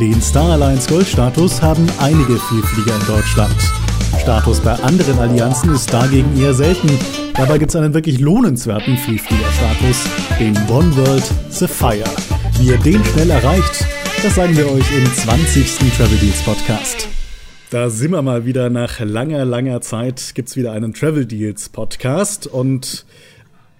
Den 0.00 0.22
Star 0.22 0.52
Alliance 0.52 0.88
Gold-Status 0.88 1.60
haben 1.60 1.86
einige 1.98 2.38
Vielflieger 2.38 2.98
in 2.98 3.06
Deutschland. 3.06 3.54
Status 4.18 4.58
bei 4.60 4.72
anderen 4.72 5.18
Allianzen 5.18 5.74
ist 5.74 5.92
dagegen 5.92 6.40
eher 6.40 6.54
selten. 6.54 6.88
Dabei 7.34 7.58
gibt 7.58 7.68
es 7.68 7.76
einen 7.76 7.92
wirklich 7.92 8.18
lohnenswerten 8.18 8.96
Vielfliegerstatus, 8.96 10.04
den 10.38 10.56
One 10.70 10.96
World 10.96 11.24
Sapphire. 11.50 12.08
Wie 12.58 12.68
ihr 12.68 12.78
den 12.78 13.04
schnell 13.04 13.28
erreicht, 13.28 13.84
das 14.22 14.36
sagen 14.36 14.56
wir 14.56 14.72
euch 14.72 14.90
im 14.96 15.04
20. 15.04 15.92
Travel 15.94 16.16
Deals 16.16 16.42
Podcast. 16.44 17.06
Da 17.68 17.90
sind 17.90 18.12
wir 18.12 18.22
mal 18.22 18.46
wieder 18.46 18.70
nach 18.70 19.00
langer, 19.00 19.44
langer 19.44 19.82
Zeit, 19.82 20.32
gibt 20.34 20.48
es 20.48 20.56
wieder 20.56 20.72
einen 20.72 20.94
Travel 20.94 21.26
Deals 21.26 21.68
Podcast 21.68 22.46
und 22.46 23.04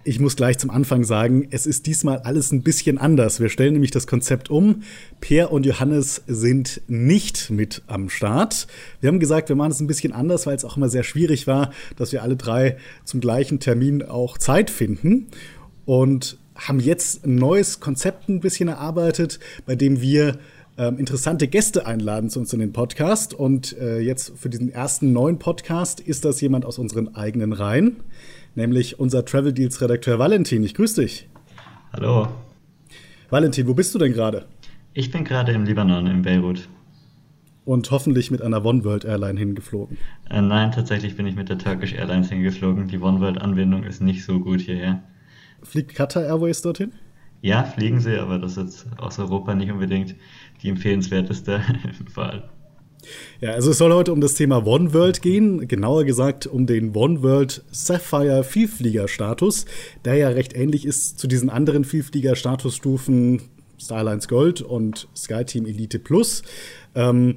ich 0.02 0.18
muss 0.18 0.34
gleich 0.36 0.58
zum 0.58 0.70
Anfang 0.70 1.04
sagen, 1.04 1.48
es 1.50 1.66
ist 1.66 1.86
diesmal 1.86 2.18
alles 2.18 2.52
ein 2.52 2.62
bisschen 2.62 2.96
anders. 2.96 3.38
Wir 3.38 3.50
stellen 3.50 3.74
nämlich 3.74 3.90
das 3.90 4.06
Konzept 4.06 4.48
um. 4.48 4.82
Per 5.20 5.52
und 5.52 5.66
Johannes 5.66 6.22
sind 6.26 6.80
nicht 6.88 7.50
mit 7.50 7.82
am 7.86 8.08
Start. 8.08 8.66
Wir 9.00 9.08
haben 9.08 9.20
gesagt, 9.20 9.50
wir 9.50 9.56
machen 9.56 9.72
es 9.72 9.80
ein 9.80 9.86
bisschen 9.86 10.12
anders, 10.12 10.46
weil 10.46 10.56
es 10.56 10.64
auch 10.64 10.78
immer 10.78 10.88
sehr 10.88 11.02
schwierig 11.02 11.46
war, 11.46 11.72
dass 11.96 12.12
wir 12.12 12.22
alle 12.22 12.36
drei 12.36 12.78
zum 13.04 13.20
gleichen 13.20 13.60
Termin 13.60 14.02
auch 14.02 14.38
Zeit 14.38 14.70
finden. 14.70 15.26
Und 15.84 16.38
haben 16.54 16.80
jetzt 16.80 17.26
ein 17.26 17.34
neues 17.34 17.80
Konzept 17.80 18.28
ein 18.28 18.40
bisschen 18.40 18.68
erarbeitet, 18.68 19.38
bei 19.66 19.76
dem 19.76 20.00
wir 20.00 20.38
ähm, 20.78 20.98
interessante 20.98 21.48
Gäste 21.48 21.86
einladen 21.86 22.30
zu 22.30 22.40
uns 22.40 22.52
in 22.52 22.60
den 22.60 22.72
Podcast. 22.72 23.34
Und 23.34 23.76
äh, 23.78 24.00
jetzt 24.00 24.32
für 24.36 24.48
diesen 24.48 24.70
ersten 24.70 25.12
neuen 25.12 25.38
Podcast 25.38 26.00
ist 26.00 26.24
das 26.24 26.40
jemand 26.40 26.64
aus 26.64 26.78
unseren 26.78 27.14
eigenen 27.14 27.52
Reihen 27.52 27.96
nämlich 28.54 28.98
unser 28.98 29.24
Travel 29.24 29.52
Deals 29.52 29.80
Redakteur 29.80 30.18
Valentin. 30.18 30.62
Ich 30.64 30.74
grüße 30.74 31.02
dich. 31.02 31.28
Hallo. 31.92 32.28
Valentin, 33.30 33.66
wo 33.66 33.74
bist 33.74 33.94
du 33.94 33.98
denn 33.98 34.12
gerade? 34.12 34.46
Ich 34.92 35.10
bin 35.10 35.24
gerade 35.24 35.52
im 35.52 35.64
Libanon, 35.64 36.06
in 36.06 36.22
Beirut. 36.22 36.68
Und 37.64 37.90
hoffentlich 37.90 38.30
mit 38.30 38.42
einer 38.42 38.64
One 38.64 38.84
World 38.84 39.04
Airline 39.04 39.38
hingeflogen. 39.38 39.98
Äh, 40.28 40.42
nein, 40.42 40.72
tatsächlich 40.72 41.16
bin 41.16 41.26
ich 41.26 41.36
mit 41.36 41.48
der 41.48 41.58
Turkish 41.58 41.92
Airlines 41.92 42.30
hingeflogen. 42.30 42.88
Die 42.88 42.98
One 42.98 43.20
World 43.20 43.40
Anbindung 43.40 43.84
ist 43.84 44.00
nicht 44.00 44.24
so 44.24 44.40
gut 44.40 44.60
hierher. 44.60 45.02
Fliegt 45.62 45.94
Qatar 45.94 46.24
Airways 46.24 46.62
dorthin? 46.62 46.92
Ja, 47.42 47.62
fliegen 47.64 48.00
sie, 48.00 48.18
aber 48.18 48.38
das 48.38 48.56
ist 48.56 48.86
aus 48.98 49.18
Europa 49.18 49.54
nicht 49.54 49.70
unbedingt 49.70 50.14
die 50.62 50.68
empfehlenswerteste 50.68 51.62
Wahl. 52.14 52.48
Ja, 53.40 53.52
also 53.52 53.70
es 53.70 53.78
soll 53.78 53.92
heute 53.92 54.12
um 54.12 54.20
das 54.20 54.34
Thema 54.34 54.66
One 54.66 54.92
World 54.92 55.22
gehen, 55.22 55.66
genauer 55.66 56.04
gesagt 56.04 56.46
um 56.46 56.66
den 56.66 56.94
One 56.94 57.22
World 57.22 57.64
Sapphire 57.70 58.44
Vielflieger-Status, 58.44 59.64
der 60.04 60.16
ja 60.16 60.28
recht 60.28 60.54
ähnlich 60.54 60.84
ist 60.84 61.18
zu 61.18 61.26
diesen 61.26 61.48
anderen 61.48 61.84
Vielflieger-Statusstufen 61.84 63.40
Starlines 63.78 64.28
Gold 64.28 64.60
und 64.60 65.08
SkyTeam 65.16 65.64
Elite 65.64 65.98
Plus. 65.98 66.42
Ähm, 66.94 67.36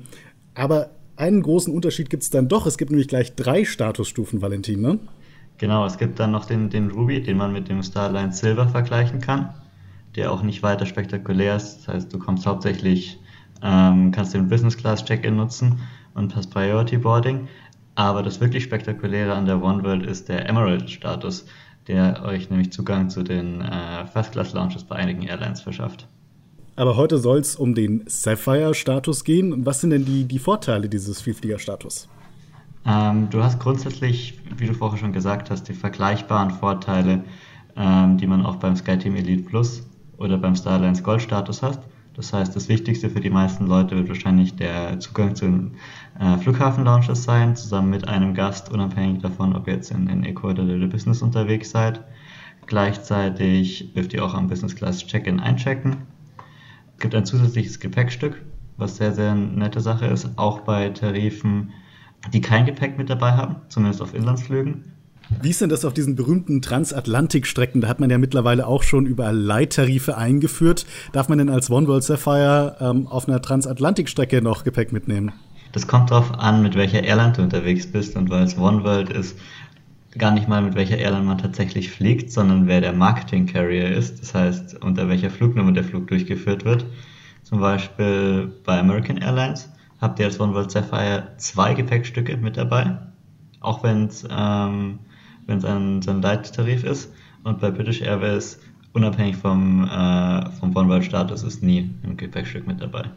aber 0.53 0.91
einen 1.16 1.41
großen 1.41 1.73
Unterschied 1.73 2.09
gibt 2.09 2.23
es 2.23 2.29
dann 2.29 2.49
doch. 2.49 2.66
Es 2.66 2.77
gibt 2.77 2.91
nämlich 2.91 3.07
gleich 3.07 3.35
drei 3.35 3.63
Statusstufen, 3.63 4.41
Valentin, 4.41 4.81
ne? 4.81 4.99
Genau, 5.57 5.85
es 5.85 5.97
gibt 5.97 6.19
dann 6.19 6.31
noch 6.31 6.45
den, 6.45 6.69
den 6.69 6.91
Ruby, 6.91 7.21
den 7.21 7.38
man 7.38 7.53
mit 7.53 7.69
dem 7.69 7.83
Starline 7.83 8.33
Silver 8.33 8.67
vergleichen 8.67 9.21
kann, 9.21 9.53
der 10.16 10.31
auch 10.31 10.44
nicht 10.44 10.64
weiter 10.64 10.86
spektakulär 10.86 11.56
ist. 11.56 11.80
Das 11.80 11.88
heißt, 11.95 12.14
du 12.14 12.19
kommst 12.19 12.45
hauptsächlich 12.45 13.19
ähm, 13.64 14.11
kannst 14.11 14.33
den 14.33 14.50
Business 14.50 14.78
Class 14.78 15.03
Check-in 15.03 15.36
nutzen 15.36 15.80
und 16.14 16.36
hast 16.36 16.52
Priority 16.52 16.97
Boarding. 16.97 17.47
Aber 17.95 18.23
das 18.23 18.41
wirklich 18.41 18.64
Spektakuläre 18.64 19.34
an 19.34 19.45
der 19.45 19.64
One 19.64 19.84
World 19.84 20.06
ist 20.06 20.28
der 20.28 20.47
Emerald 20.50 20.89
Status, 20.89 21.45
der 21.88 22.23
euch 22.25 22.50
nämlich 22.50 22.72
Zugang 22.72 23.09
zu 23.09 23.23
den 23.23 23.61
äh, 23.61 24.06
First 24.08 24.34
Class 24.34 24.53
Lounges 24.53 24.84
bei 24.84 24.95
einigen 24.95 25.23
Airlines 25.23 25.61
verschafft. 25.61 26.08
Aber 26.75 26.97
heute 26.97 27.19
soll 27.19 27.39
es 27.39 27.56
um 27.56 27.75
den 27.75 28.03
Sapphire-Status 28.08 29.23
gehen. 29.23 29.66
Was 29.66 29.81
sind 29.81 29.91
denn 29.91 30.06
die, 30.06 30.25
die 30.25 30.39
Vorteile 30.39 30.89
dieses 30.89 31.22
Vielflieger-Status? 31.22 32.09
Ähm, 32.86 33.30
du 33.30 33.44
hast 33.44 33.59
grundsätzlich, 33.59 34.39
wie 34.58 34.66
du 34.66 34.73
vorher 34.73 34.97
schon 34.97 35.14
gesagt 35.14 35.52
hast, 35.52 35.69
die 35.69 35.73
vergleichbaren 35.73 36.50
Vorteile, 36.50 37.23
ähm, 37.78 38.18
die 38.18 38.25
man 38.25 38.44
auch 38.44 38.56
beim 38.56 38.75
SkyTeam 38.75 39.16
Elite 39.16 39.44
Plus 39.44 39.84
oder 40.23 40.38
beim 40.38 40.56
Starlines 40.56 41.03
Gold 41.03 41.22
Status 41.22 41.61
hast. 41.61 41.81
Das 42.16 42.31
heißt, 42.31 42.56
das 42.56 42.69
Wichtigste 42.69 43.09
für 43.09 43.19
die 43.19 43.29
meisten 43.29 43.66
Leute 43.66 43.95
wird 43.95 44.07
wahrscheinlich 44.07 44.56
der 44.56 45.00
Zugang 45.00 45.35
zu 45.35 45.45
den 45.45 45.72
äh, 46.19 46.38
Flughafen-Lounges 46.38 47.23
sein, 47.23 47.56
zusammen 47.56 47.89
mit 47.89 48.07
einem 48.07 48.34
Gast, 48.34 48.72
unabhängig 48.72 49.22
davon, 49.22 49.56
ob 49.56 49.67
ihr 49.67 49.73
jetzt 49.75 49.91
in, 49.91 50.07
in 50.07 50.23
Eco 50.23 50.50
oder 50.50 50.66
der 50.66 50.88
Business 50.88 51.22
unterwegs 51.22 51.72
seid. 51.72 52.03
Gleichzeitig 52.67 53.94
dürft 53.94 54.13
ihr 54.13 54.23
auch 54.23 54.35
am 54.35 54.47
Business 54.47 54.75
Class 54.75 55.06
Check-in 55.06 55.39
einchecken. 55.39 55.97
Es 56.95 57.01
gibt 57.01 57.16
ein 57.16 57.25
zusätzliches 57.25 57.79
Gepäckstück, 57.79 58.41
was 58.78 58.97
sehr, 58.97 59.11
sehr 59.11 59.34
nette 59.34 59.81
Sache 59.81 60.05
ist, 60.05 60.38
auch 60.38 60.61
bei 60.61 60.90
Tarifen, 60.90 61.72
die 62.31 62.41
kein 62.41 62.66
Gepäck 62.66 62.97
mit 62.97 63.09
dabei 63.09 63.31
haben, 63.34 63.55
zumindest 63.69 64.01
auf 64.01 64.13
Inlandsflügen. 64.13 64.94
Wie 65.41 65.49
ist 65.49 65.61
denn 65.61 65.69
das 65.69 65.85
auf 65.85 65.94
diesen 65.94 66.16
berühmten 66.16 66.61
Transatlantikstrecken? 66.61 67.81
Da 67.81 67.88
hat 67.88 67.99
man 67.99 68.09
ja 68.09 68.17
mittlerweile 68.17 68.67
auch 68.67 68.83
schon 68.83 69.05
überall 69.05 69.38
Leittarife 69.38 70.17
eingeführt. 70.17 70.85
Darf 71.11 71.29
man 71.29 71.38
denn 71.38 71.49
als 71.49 71.69
One 71.69 71.88
World 71.88 72.03
Sapphire 72.03 72.77
ähm, 72.79 73.07
auf 73.07 73.27
einer 73.27 73.41
Transatlantikstrecke 73.41 74.41
noch 74.41 74.63
Gepäck 74.63 74.93
mitnehmen? 74.93 75.31
Das 75.73 75.88
kommt 75.88 76.11
darauf 76.11 76.31
an, 76.39 76.61
mit 76.61 76.75
welcher 76.75 77.03
Airline 77.03 77.33
du 77.33 77.41
unterwegs 77.41 77.91
bist 77.91 78.16
und 78.16 78.29
weil 78.29 78.43
es 78.43 78.57
One 78.57 78.83
World 78.83 79.09
ist, 79.09 79.38
gar 80.17 80.31
nicht 80.31 80.47
mal 80.47 80.61
mit 80.61 80.75
welcher 80.75 80.97
Airline 80.97 81.25
man 81.25 81.39
tatsächlich 81.39 81.91
fliegt, 81.91 82.31
sondern 82.31 82.67
wer 82.67 82.81
der 82.81 82.93
Marketing 82.93 83.47
Carrier 83.47 83.89
ist, 83.89 84.22
das 84.22 84.33
heißt 84.33 84.83
unter 84.83 85.09
welcher 85.09 85.29
Flugnummer 85.29 85.72
der 85.72 85.83
Flug 85.83 86.07
durchgeführt 86.07 86.66
wird. 86.66 86.85
Zum 87.43 87.59
Beispiel 87.59 88.51
bei 88.63 88.79
American 88.79 89.17
Airlines 89.17 89.69
habt 89.99 90.19
ihr 90.19 90.25
als 90.25 90.39
One 90.39 90.53
World 90.53 90.72
Sapphire 90.72 91.29
zwei 91.38 91.73
Gepäckstücke 91.73 92.38
mit 92.38 92.57
dabei, 92.57 92.97
auch 93.59 93.83
wenn 93.83 94.05
es 94.05 94.25
ähm, 94.29 94.99
wenn 95.47 95.57
es 95.57 95.65
ein, 95.65 96.01
so 96.01 96.11
ein 96.11 96.21
Leittarif 96.21 96.83
ist. 96.83 97.11
Und 97.43 97.59
bei 97.59 97.71
British 97.71 98.01
Airways, 98.01 98.59
unabhängig 98.93 99.35
vom, 99.35 99.83
äh, 99.85 100.49
vom 100.59 100.75
One-World-Status, 100.75 101.43
ist 101.43 101.61
nie 101.61 101.89
ein 102.03 102.17
Gepäckstück 102.17 102.67
mit 102.67 102.81
dabei. 102.81 103.09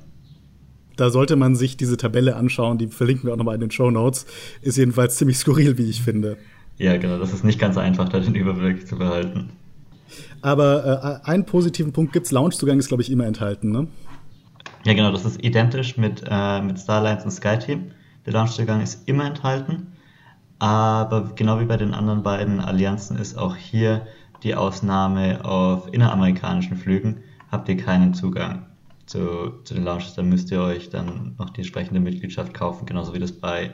Da 0.97 1.11
sollte 1.11 1.37
man 1.37 1.57
sich 1.57 1.77
diese 1.77 1.97
Tabelle 1.97 2.37
anschauen, 2.37 2.79
die 2.79 2.89
verlinken 2.89 3.27
wir 3.27 3.35
auch 3.35 3.37
nochmal 3.37 3.55
in 3.55 3.61
den 3.61 3.71
Show 3.71 3.91
Notes. 3.91 4.27
Ist 4.63 4.79
jedenfalls 4.79 5.17
ziemlich 5.17 5.39
skurril, 5.39 5.77
wie 5.77 5.91
ich 5.91 6.03
finde. 6.03 6.39
Ja, 6.79 6.97
genau, 6.97 7.19
das 7.19 7.33
ist 7.33 7.45
nicht 7.45 7.59
ganz 7.59 7.77
einfach, 7.77 8.09
da 8.09 8.19
den 8.19 8.35
Überblick 8.35 8.87
zu 8.87 8.97
behalten. 8.97 9.51
Aber 10.43 11.21
äh, 11.25 11.29
einen 11.29 11.45
positiven 11.45 11.93
Punkt 11.93 12.13
gibt 12.13 12.27
es, 12.27 12.33
Loungezugang 12.33 12.79
ist, 12.79 12.89
glaube 12.89 13.03
ich, 13.03 13.11
immer 13.11 13.27
enthalten, 13.27 13.71
ne? 13.71 13.89
Ja, 14.85 14.95
genau, 14.95 15.11
das 15.11 15.25
ist 15.25 15.43
identisch 15.45 15.97
mit, 15.97 16.23
äh, 16.29 16.63
mit 16.63 16.79
Starlines 16.79 17.25
und 17.25 17.31
SkyTeam. 17.31 17.91
Der 18.25 18.33
Loungezugang 18.33 18.81
ist 18.81 19.09
immer 19.09 19.27
enthalten. 19.27 19.89
Aber 20.59 21.33
genau 21.35 21.61
wie 21.61 21.67
bei 21.67 21.77
den 21.77 21.95
anderen 21.95 22.23
beiden 22.23 22.61
Allianzen 22.61 23.19
ist 23.19 23.37
auch 23.37 23.57
hier 23.57 24.07
die 24.43 24.55
Ausnahme 24.55 25.45
auf 25.45 25.93
inneramerikanischen 25.93 26.77
Flügen, 26.77 27.23
habt 27.51 27.69
ihr 27.69 27.77
keinen 27.77 28.15
Zugang 28.15 28.67
zu, 29.07 29.53
zu 29.65 29.75
den 29.75 29.85
Lounges. 29.85 30.15
Da 30.15 30.23
müsst 30.23 30.51
ihr 30.51 30.61
euch 30.61 30.91
dann 30.91 31.35
noch 31.39 31.51
die 31.51 31.61
entsprechende 31.61 32.01
Mitgliedschaft 32.01 32.55
kaufen, 32.55 32.87
genauso 32.87 33.15
wie 33.15 33.19
das 33.19 33.33
bei 33.33 33.73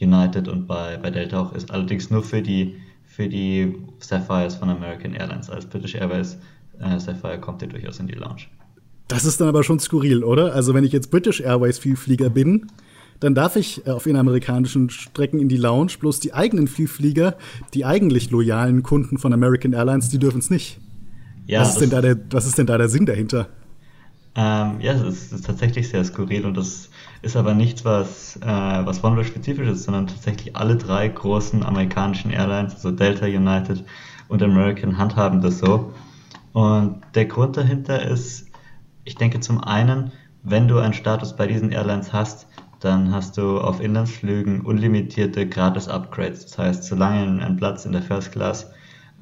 United 0.00 0.48
und 0.48 0.66
bei, 0.66 0.96
bei 0.96 1.10
Delta 1.10 1.40
auch 1.40 1.52
ist. 1.52 1.70
Allerdings 1.70 2.10
nur 2.10 2.22
für 2.22 2.42
die, 2.42 2.76
für 3.04 3.28
die 3.28 3.76
Sapphires 3.98 4.56
von 4.56 4.70
American 4.70 5.14
Airlines. 5.14 5.50
Als 5.50 5.66
British 5.66 5.94
Airways 5.94 6.38
äh, 6.80 6.98
Sapphire 6.98 7.40
kommt 7.40 7.62
ihr 7.62 7.68
durchaus 7.68 7.98
in 7.98 8.06
die 8.06 8.14
Lounge. 8.14 8.42
Das 9.08 9.24
ist 9.24 9.40
dann 9.40 9.48
aber 9.48 9.64
schon 9.64 9.80
skurril, 9.80 10.22
oder? 10.22 10.52
Also 10.54 10.74
wenn 10.74 10.84
ich 10.84 10.92
jetzt 10.92 11.10
British 11.10 11.40
Airways 11.40 11.78
Vielflieger 11.78 12.28
bin, 12.28 12.66
dann 13.20 13.34
darf 13.34 13.56
ich 13.56 13.86
äh, 13.86 13.90
auf 13.90 14.06
inneramerikanischen 14.06 14.90
Strecken 14.90 15.40
in 15.40 15.48
die 15.48 15.56
Lounge, 15.56 15.92
bloß 15.98 16.20
die 16.20 16.34
eigenen 16.34 16.68
Vielflieger, 16.68 17.36
die 17.74 17.84
eigentlich 17.84 18.30
loyalen 18.30 18.82
Kunden 18.82 19.18
von 19.18 19.32
American 19.32 19.72
Airlines, 19.72 20.08
die 20.08 20.18
dürfen 20.18 20.38
es 20.38 20.50
nicht. 20.50 20.80
Ja, 21.46 21.60
was, 21.60 21.70
ist 21.70 21.80
denn 21.80 21.90
da 21.90 22.00
der, 22.00 22.16
was 22.30 22.46
ist 22.46 22.58
denn 22.58 22.66
da 22.66 22.76
der 22.78 22.88
Sinn 22.88 23.06
dahinter? 23.06 23.48
Ähm, 24.34 24.80
ja, 24.80 24.92
es 24.92 25.02
ist, 25.02 25.32
ist, 25.32 25.46
tatsächlich 25.46 25.88
sehr 25.88 26.04
skurril 26.04 26.44
und 26.44 26.56
das 26.56 26.90
ist 27.22 27.36
aber 27.36 27.54
nichts, 27.54 27.84
was, 27.84 28.36
äh, 28.36 28.46
was 28.46 29.02
OneWorld-spezifisch 29.02 29.66
ist, 29.66 29.84
sondern 29.84 30.06
tatsächlich 30.06 30.54
alle 30.54 30.76
drei 30.76 31.08
großen 31.08 31.64
amerikanischen 31.64 32.30
Airlines, 32.30 32.74
also 32.74 32.90
Delta, 32.92 33.26
United 33.26 33.82
und 34.28 34.42
American, 34.42 34.98
handhaben 34.98 35.40
das 35.40 35.58
so. 35.58 35.92
Und 36.52 37.02
der 37.14 37.24
Grund 37.24 37.56
dahinter 37.56 38.02
ist, 38.02 38.46
ich 39.04 39.16
denke 39.16 39.40
zum 39.40 39.64
einen, 39.64 40.12
wenn 40.42 40.68
du 40.68 40.78
einen 40.78 40.94
Status 40.94 41.34
bei 41.34 41.46
diesen 41.46 41.72
Airlines 41.72 42.12
hast, 42.12 42.46
dann 42.80 43.12
hast 43.12 43.36
du 43.36 43.60
auf 43.60 43.80
Inlandsflügen 43.80 44.60
unlimitierte 44.60 45.48
Gratis-Upgrades. 45.48 46.46
Das 46.46 46.58
heißt, 46.58 46.84
solange 46.84 47.44
ein 47.44 47.56
Platz 47.56 47.84
in 47.84 47.92
der 47.92 48.02
First 48.02 48.32
Class 48.32 48.70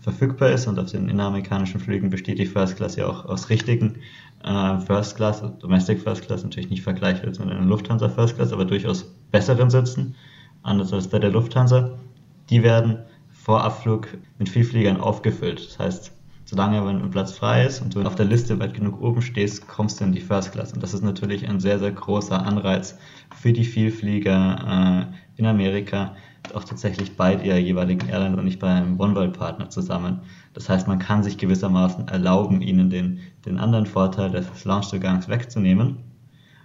verfügbar 0.01 0.51
ist 0.51 0.67
und 0.67 0.79
auf 0.79 0.91
den 0.91 1.09
inneramerikanischen 1.09 1.81
Flügen 1.81 2.11
besteht 2.11 2.39
die 2.39 2.47
First 2.47 2.77
Class 2.77 2.97
ja 2.97 3.07
auch 3.07 3.25
aus 3.25 3.49
richtigen 3.49 3.97
äh, 4.45 4.79
First 4.81 5.17
Class, 5.17 5.43
Domestic 5.59 6.01
First 6.01 6.27
Class, 6.27 6.45
natürlich 6.45 6.71
nicht 6.71 6.83
vergleichbar 6.83 7.31
mit 7.31 7.41
einer 7.41 7.67
Lufthansa 7.67 8.09
First 8.09 8.37
Class, 8.37 8.53
aber 8.53 8.65
durchaus 8.65 9.05
besseren 9.31 9.71
Sitzen, 9.71 10.15
anders 10.63 10.93
als 10.93 11.09
bei 11.09 11.19
der 11.19 11.31
Lufthansa. 11.31 11.99
Die 12.51 12.63
werden 12.63 12.99
vor 13.33 13.65
Abflug 13.65 14.09
mit 14.39 14.49
Vielfliegern 14.49 15.01
aufgefüllt. 15.01 15.67
Das 15.67 15.79
heißt, 15.79 16.13
solange 16.47 16.79
aber 16.79 16.91
ein 16.91 17.11
Platz 17.11 17.33
frei 17.33 17.67
ist 17.67 17.83
und 17.83 17.95
du 17.95 18.03
auf 18.03 18.15
der 18.15 18.25
Liste 18.25 18.59
weit 18.61 18.73
genug 18.73 19.03
oben 19.03 19.21
stehst, 19.21 19.67
kommst 19.67 20.01
du 20.01 20.05
in 20.05 20.13
die 20.13 20.21
First 20.21 20.53
Class. 20.53 20.73
Und 20.73 20.83
das 20.83 20.95
ist 20.95 21.03
natürlich 21.03 21.47
ein 21.47 21.59
sehr, 21.59 21.79
sehr 21.81 21.91
großer 21.91 22.41
Anreiz 22.41 22.97
für 23.35 23.53
die 23.53 23.65
Vielflieger 23.65 25.11
äh, 25.11 25.41
in 25.41 25.47
Amerika, 25.47 26.15
auch 26.55 26.63
tatsächlich 26.63 27.17
bei 27.17 27.35
der 27.35 27.61
jeweiligen 27.61 28.09
Airline 28.09 28.37
und 28.37 28.45
nicht 28.45 28.61
bei 28.61 28.69
einem 28.69 28.99
One-World-Partner 28.99 29.71
zusammen. 29.71 30.21
Das 30.55 30.69
heißt, 30.69 30.87
man 30.87 31.01
kann 31.01 31.25
sich 31.25 31.37
gewissermaßen 31.37 32.07
erlauben, 32.07 32.61
ihnen 32.63 32.91
den, 32.91 33.19
den 33.45 33.59
anderen 33.59 33.87
Vorteil 33.87 34.31
des 34.31 34.65
Launchzugangs 34.65 35.29
wegzunehmen. 35.29 35.99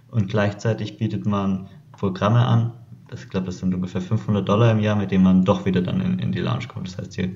Und 0.08 0.28
gleichzeitig 0.28 0.96
bietet 0.96 1.26
man 1.26 1.66
Programme 1.90 2.46
an, 2.46 2.72
ich 3.14 3.28
glaube, 3.28 3.46
das 3.46 3.58
sind 3.58 3.74
ungefähr 3.74 4.00
500 4.00 4.48
Dollar 4.48 4.70
im 4.72 4.80
Jahr, 4.80 4.96
mit 4.96 5.10
denen 5.10 5.24
man 5.24 5.44
doch 5.44 5.64
wieder 5.64 5.82
dann 5.82 6.00
in, 6.00 6.18
in 6.18 6.32
die 6.32 6.40
Lounge 6.40 6.66
kommt. 6.68 6.88
Das 6.88 6.98
heißt, 6.98 7.14
hier 7.14 7.30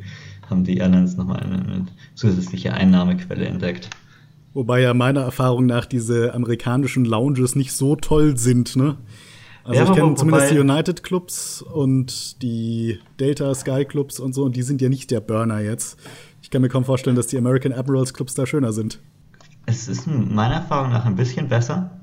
haben 0.49 0.65
die 0.65 0.79
Airlines 0.79 1.17
nochmal 1.17 1.41
eine, 1.41 1.57
eine 1.57 1.87
zusätzliche 2.15 2.73
Einnahmequelle 2.73 3.45
entdeckt. 3.47 3.91
Wobei 4.55 4.81
ja 4.81 4.95
meiner 4.95 5.21
Erfahrung 5.21 5.67
nach 5.67 5.85
diese 5.85 6.33
amerikanischen 6.35 7.05
Lounges 7.05 7.57
nicht 7.57 7.73
so 7.73 7.97
toll 7.97 8.39
sind, 8.39 8.77
ne? 8.77 8.97
Also 9.65 9.83
ja, 9.83 9.91
ich 9.91 9.97
kenne 9.97 10.15
zumindest 10.15 10.53
die 10.53 10.59
United 10.61 11.03
Clubs 11.03 11.61
und 11.61 12.41
die 12.43 13.01
Delta 13.19 13.53
Sky 13.55 13.85
Clubs 13.85 14.21
und 14.21 14.33
so, 14.33 14.45
und 14.45 14.55
die 14.55 14.63
sind 14.63 14.81
ja 14.81 14.89
nicht 14.89 15.11
der 15.11 15.21
Burner 15.21 15.59
jetzt. 15.59 15.99
Ich 16.41 16.51
kann 16.51 16.63
mir 16.63 16.69
kaum 16.69 16.85
vorstellen, 16.85 17.17
dass 17.17 17.27
die 17.27 17.37
American 17.37 17.73
Admirals 17.73 18.15
Clubs 18.15 18.35
da 18.35 18.47
schöner 18.47 18.73
sind. 18.73 19.01
Es 19.67 19.89
ist 19.89 20.07
meiner 20.07 20.55
Erfahrung 20.55 20.91
nach 20.91 21.05
ein 21.05 21.17
bisschen 21.17 21.49
besser. 21.49 22.01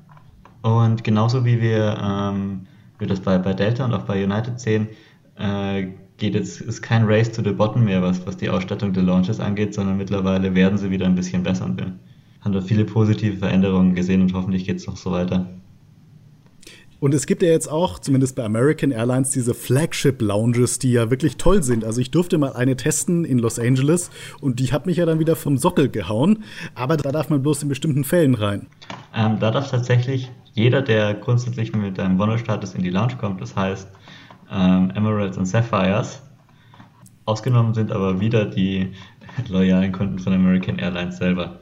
Und 0.60 1.02
genauso 1.02 1.46
wie 1.46 1.60
wir, 1.60 1.98
ähm, 2.02 2.66
wir 2.98 3.06
das 3.06 3.20
bei, 3.20 3.38
bei 3.38 3.54
Delta 3.54 3.86
und 3.86 3.94
auch 3.94 4.02
bei 4.02 4.22
United 4.22 4.60
sehen, 4.60 4.88
äh, 5.38 5.88
geht 6.16 6.34
jetzt, 6.34 6.60
ist 6.60 6.82
kein 6.82 7.04
Race 7.04 7.30
to 7.32 7.42
the 7.42 7.52
Bottom 7.52 7.84
mehr, 7.84 8.02
was, 8.02 8.26
was 8.26 8.36
die 8.36 8.48
Ausstattung 8.48 8.92
der 8.92 9.02
Launches 9.02 9.40
angeht, 9.40 9.74
sondern 9.74 9.96
mittlerweile 9.96 10.54
werden 10.54 10.78
sie 10.78 10.90
wieder 10.90 11.06
ein 11.06 11.14
bisschen 11.14 11.42
besser 11.42 11.64
und 11.64 11.78
wir 11.78 11.92
haben 12.40 12.52
da 12.52 12.60
viele 12.60 12.84
positive 12.84 13.38
Veränderungen 13.38 13.94
gesehen 13.94 14.20
und 14.20 14.32
hoffentlich 14.34 14.66
geht 14.66 14.76
es 14.76 14.86
noch 14.86 14.96
so 14.96 15.10
weiter. 15.10 15.46
Und 17.00 17.12
es 17.12 17.26
gibt 17.26 17.42
ja 17.42 17.50
jetzt 17.50 17.70
auch, 17.70 17.98
zumindest 17.98 18.34
bei 18.34 18.44
American 18.44 18.90
Airlines, 18.90 19.30
diese 19.30 19.52
Flagship-Lounges, 19.52 20.78
die 20.78 20.92
ja 20.92 21.10
wirklich 21.10 21.36
toll 21.36 21.62
sind. 21.62 21.84
Also 21.84 22.00
ich 22.00 22.10
durfte 22.10 22.38
mal 22.38 22.54
eine 22.54 22.76
testen 22.76 23.26
in 23.26 23.38
Los 23.38 23.58
Angeles 23.58 24.10
und 24.40 24.58
die 24.58 24.72
hat 24.72 24.86
mich 24.86 24.96
ja 24.96 25.04
dann 25.04 25.18
wieder 25.18 25.36
vom 25.36 25.58
Sockel 25.58 25.90
gehauen. 25.90 26.44
Aber 26.74 26.96
da 26.96 27.12
darf 27.12 27.28
man 27.28 27.42
bloß 27.42 27.64
in 27.64 27.68
bestimmten 27.68 28.04
Fällen 28.04 28.34
rein. 28.34 28.68
Ähm, 29.14 29.38
da 29.38 29.50
darf 29.50 29.70
tatsächlich 29.70 30.30
jeder, 30.54 30.80
der 30.80 31.12
grundsätzlich 31.12 31.74
mit 31.74 32.00
einem 32.00 32.18
Wohnungsstatus 32.18 32.74
in 32.74 32.82
die 32.82 32.90
Lounge 32.90 33.16
kommt, 33.20 33.42
das 33.42 33.54
heißt 33.54 33.88
ähm, 34.50 34.92
Emeralds 34.94 35.36
und 35.36 35.46
Sapphires, 35.46 36.22
ausgenommen 37.24 37.74
sind 37.74 37.92
aber 37.92 38.20
wieder 38.20 38.44
die 38.44 38.92
loyalen 39.48 39.92
Kunden 39.92 40.18
von 40.18 40.32
American 40.32 40.78
Airlines 40.78 41.16
selber. 41.16 41.58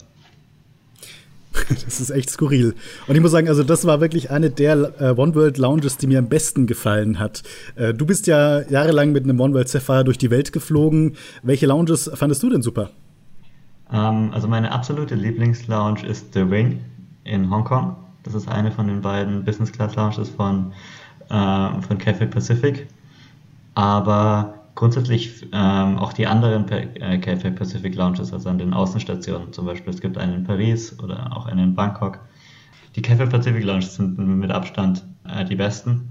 Das 1.84 2.00
ist 2.00 2.10
echt 2.10 2.30
skurril. 2.30 2.74
Und 3.06 3.14
ich 3.14 3.20
muss 3.20 3.30
sagen, 3.30 3.48
also 3.48 3.62
das 3.62 3.86
war 3.86 4.00
wirklich 4.00 4.30
eine 4.30 4.50
der 4.50 4.92
äh, 5.00 5.10
One 5.16 5.34
World 5.34 5.58
Lounges, 5.58 5.96
die 5.96 6.06
mir 6.06 6.18
am 6.18 6.28
besten 6.28 6.66
gefallen 6.66 7.18
hat. 7.18 7.42
Äh, 7.76 7.94
du 7.94 8.06
bist 8.06 8.26
ja 8.26 8.62
jahrelang 8.68 9.12
mit 9.12 9.24
einem 9.24 9.40
One 9.40 9.54
World 9.54 9.68
Sapphire 9.68 10.04
durch 10.04 10.18
die 10.18 10.30
Welt 10.30 10.52
geflogen. 10.52 11.16
Welche 11.42 11.66
Lounges 11.66 12.10
fandest 12.14 12.42
du 12.42 12.50
denn 12.50 12.62
super? 12.62 12.90
Ähm, 13.92 14.30
also 14.32 14.48
meine 14.48 14.72
absolute 14.72 15.14
Lieblingslounge 15.14 16.06
ist 16.06 16.34
The 16.34 16.50
Wing 16.50 16.80
in 17.24 17.50
Hongkong. 17.50 17.96
Das 18.22 18.34
ist 18.34 18.48
eine 18.48 18.70
von 18.70 18.86
den 18.86 19.00
beiden 19.00 19.44
Business 19.44 19.72
Class 19.72 19.96
Lounges 19.96 20.28
von, 20.30 20.72
äh, 21.28 21.82
von 21.82 21.98
Cathay 21.98 22.26
Pacific. 22.26 22.88
Aber 23.74 24.54
grundsätzlich 24.74 25.46
ähm, 25.52 25.98
auch 25.98 26.12
die 26.12 26.26
anderen 26.26 26.68
äh, 26.70 27.18
Cathay 27.18 27.50
Pacific 27.50 27.94
Lounges, 27.94 28.32
also 28.32 28.48
an 28.48 28.58
den 28.58 28.72
Außenstationen 28.72 29.52
zum 29.52 29.66
Beispiel. 29.66 29.92
Es 29.92 30.00
gibt 30.00 30.18
einen 30.18 30.34
in 30.34 30.44
Paris 30.44 30.98
oder 31.00 31.36
auch 31.36 31.46
einen 31.46 31.60
in 31.60 31.74
Bangkok. 31.74 32.18
Die 32.96 33.02
Cathay 33.02 33.26
Pacific 33.26 33.64
Lounges 33.64 33.96
sind 33.96 34.18
mit 34.18 34.50
Abstand 34.50 35.04
äh, 35.24 35.44
die 35.44 35.56
besten. 35.56 36.08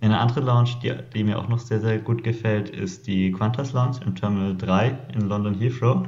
Eine 0.00 0.20
andere 0.20 0.40
Lounge, 0.40 0.70
die, 0.82 0.92
die, 1.12 1.24
mir 1.24 1.38
auch 1.38 1.48
noch 1.48 1.58
sehr, 1.58 1.80
sehr 1.80 1.98
gut 1.98 2.22
gefällt, 2.22 2.70
ist 2.70 3.08
die 3.08 3.32
Qantas 3.32 3.72
Lounge 3.72 3.98
im 4.06 4.14
Terminal 4.14 4.56
3 4.56 4.96
in 5.14 5.28
London 5.28 5.54
Heathrow. 5.54 6.06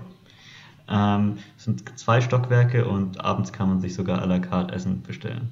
Ähm, 0.89 1.39
es 1.57 1.65
sind 1.65 1.99
zwei 1.99 2.21
Stockwerke 2.21 2.87
und 2.87 3.25
abends 3.25 3.53
kann 3.53 3.69
man 3.69 3.81
sich 3.81 3.95
sogar 3.95 4.23
à 4.23 4.27
la 4.27 4.39
carte 4.39 4.75
Essen 4.75 5.03
bestellen. 5.03 5.51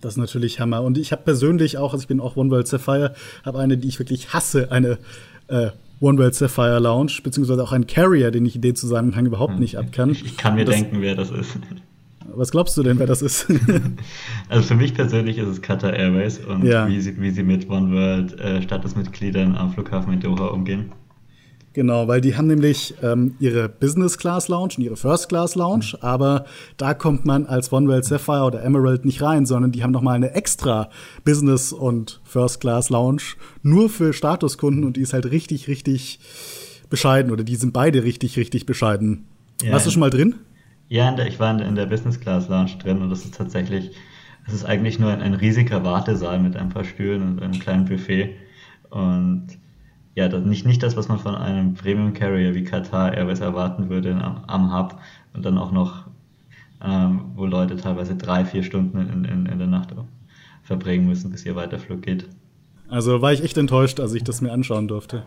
Das 0.00 0.14
ist 0.14 0.18
natürlich 0.18 0.60
Hammer. 0.60 0.82
Und 0.82 0.98
ich 0.98 1.12
habe 1.12 1.22
persönlich 1.22 1.78
auch, 1.78 1.92
also 1.92 2.02
ich 2.02 2.08
bin 2.08 2.20
auch 2.20 2.36
One 2.36 2.50
World 2.50 2.66
Sapphire, 2.66 3.14
habe 3.44 3.58
eine, 3.58 3.76
die 3.76 3.88
ich 3.88 3.98
wirklich 3.98 4.32
hasse, 4.32 4.72
eine 4.72 4.98
äh, 5.48 5.70
One 6.00 6.18
World 6.18 6.34
Sapphire 6.34 6.78
Lounge, 6.78 7.12
beziehungsweise 7.22 7.62
auch 7.62 7.72
einen 7.72 7.86
Carrier, 7.86 8.30
den 8.30 8.46
ich 8.46 8.56
in 8.56 8.62
dem 8.62 8.74
Zusammenhang 8.74 9.26
überhaupt 9.26 9.58
nicht 9.58 9.76
ab 9.76 9.92
kann. 9.92 10.10
Ich, 10.10 10.24
ich 10.24 10.36
kann 10.36 10.54
mir 10.54 10.64
das, 10.64 10.74
denken, 10.74 11.02
wer 11.02 11.14
das 11.14 11.30
ist. 11.30 11.58
Was 12.34 12.50
glaubst 12.50 12.76
du 12.76 12.82
denn, 12.82 12.98
wer 12.98 13.06
das 13.06 13.22
ist? 13.22 13.46
also 14.48 14.62
für 14.68 14.74
mich 14.76 14.94
persönlich 14.94 15.36
ist 15.36 15.48
es 15.48 15.62
Qatar 15.62 15.92
Airways 15.92 16.38
und 16.38 16.64
ja. 16.64 16.88
wie, 16.88 17.00
sie, 17.00 17.20
wie 17.20 17.30
sie 17.30 17.42
mit 17.42 17.68
One 17.68 17.92
World 17.94 18.38
äh, 18.40 18.62
Statusmitgliedern 18.62 19.56
am 19.56 19.72
Flughafen 19.72 20.12
in 20.12 20.20
Doha 20.20 20.46
umgehen. 20.46 20.92
Genau, 21.72 22.08
weil 22.08 22.20
die 22.20 22.36
haben 22.36 22.48
nämlich 22.48 22.94
ähm, 23.00 23.36
ihre 23.38 23.68
Business 23.68 24.18
Class 24.18 24.48
Lounge 24.48 24.74
und 24.76 24.82
ihre 24.82 24.96
First 24.96 25.28
Class 25.28 25.54
Lounge, 25.54 25.92
mhm. 25.92 25.98
aber 26.00 26.44
da 26.76 26.94
kommt 26.94 27.24
man 27.24 27.46
als 27.46 27.72
One 27.72 27.86
World 27.86 28.04
Sapphire 28.04 28.44
oder 28.44 28.64
Emerald 28.64 29.04
nicht 29.04 29.22
rein, 29.22 29.46
sondern 29.46 29.70
die 29.70 29.84
haben 29.84 29.92
noch 29.92 30.02
mal 30.02 30.14
eine 30.14 30.34
extra 30.34 30.90
Business 31.24 31.72
und 31.72 32.20
First 32.24 32.60
Class 32.60 32.90
Lounge 32.90 33.22
nur 33.62 33.88
für 33.88 34.12
Statuskunden 34.12 34.84
und 34.84 34.96
die 34.96 35.02
ist 35.02 35.12
halt 35.12 35.30
richtig, 35.30 35.68
richtig 35.68 36.18
bescheiden 36.88 37.30
oder 37.30 37.44
die 37.44 37.54
sind 37.54 37.72
beide 37.72 38.02
richtig, 38.02 38.36
richtig 38.36 38.66
bescheiden. 38.66 39.26
Ja, 39.62 39.72
Warst 39.72 39.86
du 39.86 39.90
schon 39.92 40.00
mal 40.00 40.10
drin? 40.10 40.34
Ja, 40.88 41.16
ich 41.18 41.38
war 41.38 41.60
in 41.60 41.76
der 41.76 41.86
Business 41.86 42.18
Class 42.18 42.48
Lounge 42.48 42.72
drin 42.82 43.00
und 43.00 43.10
das 43.10 43.24
ist 43.24 43.36
tatsächlich, 43.36 43.92
es 44.48 44.54
ist 44.54 44.64
eigentlich 44.64 44.98
nur 44.98 45.12
ein, 45.12 45.20
ein 45.20 45.34
riesiger 45.34 45.84
Wartesaal 45.84 46.40
mit 46.40 46.56
ein 46.56 46.70
paar 46.70 46.82
Stühlen 46.82 47.22
und 47.22 47.40
einem 47.40 47.60
kleinen 47.60 47.84
Buffet 47.84 48.34
und 48.90 49.46
ja, 50.14 50.28
das, 50.28 50.44
nicht, 50.44 50.66
nicht 50.66 50.82
das, 50.82 50.96
was 50.96 51.08
man 51.08 51.18
von 51.18 51.34
einem 51.34 51.74
Premium 51.74 52.12
Carrier 52.12 52.54
wie 52.54 52.64
Qatar 52.64 53.14
Airways 53.14 53.40
erwarten 53.40 53.88
würde 53.88 54.14
am, 54.14 54.44
am 54.46 54.76
Hub 54.76 54.98
und 55.34 55.44
dann 55.44 55.58
auch 55.58 55.72
noch, 55.72 56.06
ähm, 56.82 57.32
wo 57.34 57.46
Leute 57.46 57.76
teilweise 57.76 58.16
drei, 58.16 58.44
vier 58.44 58.62
Stunden 58.62 58.98
in, 58.98 59.24
in, 59.24 59.46
in 59.46 59.58
der 59.58 59.68
Nacht 59.68 59.94
verbringen 60.62 61.06
müssen, 61.06 61.30
bis 61.30 61.46
ihr 61.46 61.56
Weiterflug 61.56 62.02
geht. 62.02 62.28
Also 62.88 63.22
war 63.22 63.32
ich 63.32 63.42
echt 63.42 63.56
enttäuscht, 63.56 64.00
als 64.00 64.14
ich 64.14 64.24
das 64.24 64.40
mir 64.40 64.52
anschauen 64.52 64.88
durfte. 64.88 65.24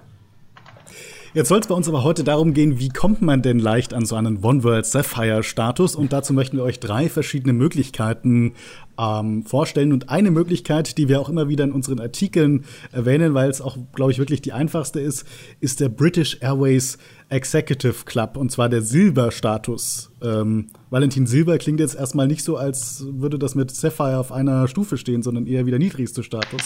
Jetzt 1.35 1.49
soll 1.49 1.61
es 1.61 1.65
bei 1.65 1.73
uns 1.73 1.89
aber 1.89 2.03
heute 2.03 2.23
darum 2.23 2.53
gehen, 2.53 2.77
wie 2.77 2.89
kommt 2.89 3.23
man 3.23 3.41
denn 3.41 3.57
leicht 3.57 3.95
an 3.95 4.05
so 4.05 4.15
einen 4.15 4.43
One 4.43 4.63
World 4.63 4.85
Sapphire 4.85 5.41
Status? 5.41 5.95
Und 5.95 6.13
dazu 6.13 6.31
möchten 6.31 6.57
wir 6.57 6.63
euch 6.63 6.79
drei 6.79 7.09
verschiedene 7.09 7.53
Möglichkeiten 7.53 8.53
ähm, 8.99 9.43
vorstellen. 9.43 9.93
Und 9.93 10.09
eine 10.09 10.29
Möglichkeit, 10.29 10.95
die 10.99 11.07
wir 11.07 11.19
auch 11.19 11.29
immer 11.29 11.49
wieder 11.49 11.63
in 11.63 11.71
unseren 11.71 11.99
Artikeln 11.99 12.65
erwähnen, 12.91 13.33
weil 13.33 13.49
es 13.49 13.61
auch, 13.61 13.79
glaube 13.95 14.11
ich, 14.11 14.19
wirklich 14.19 14.43
die 14.43 14.53
einfachste 14.53 14.99
ist, 14.99 15.25
ist 15.59 15.79
der 15.79 15.89
British 15.89 16.37
Airways 16.39 16.99
Executive 17.29 18.05
Club 18.05 18.37
und 18.37 18.51
zwar 18.51 18.69
der 18.69 18.83
Silber-Status. 18.83 20.11
Ähm, 20.21 20.67
Valentin 20.91 21.25
Silber 21.25 21.57
klingt 21.57 21.79
jetzt 21.79 21.95
erstmal 21.95 22.27
nicht 22.27 22.43
so, 22.43 22.57
als 22.57 23.07
würde 23.09 23.39
das 23.39 23.55
mit 23.55 23.71
Sapphire 23.71 24.19
auf 24.19 24.31
einer 24.31 24.67
Stufe 24.67 24.97
stehen, 24.97 25.23
sondern 25.23 25.47
eher 25.47 25.65
wie 25.65 25.71
der 25.71 25.79
niedrigste 25.79 26.21
Status. 26.21 26.61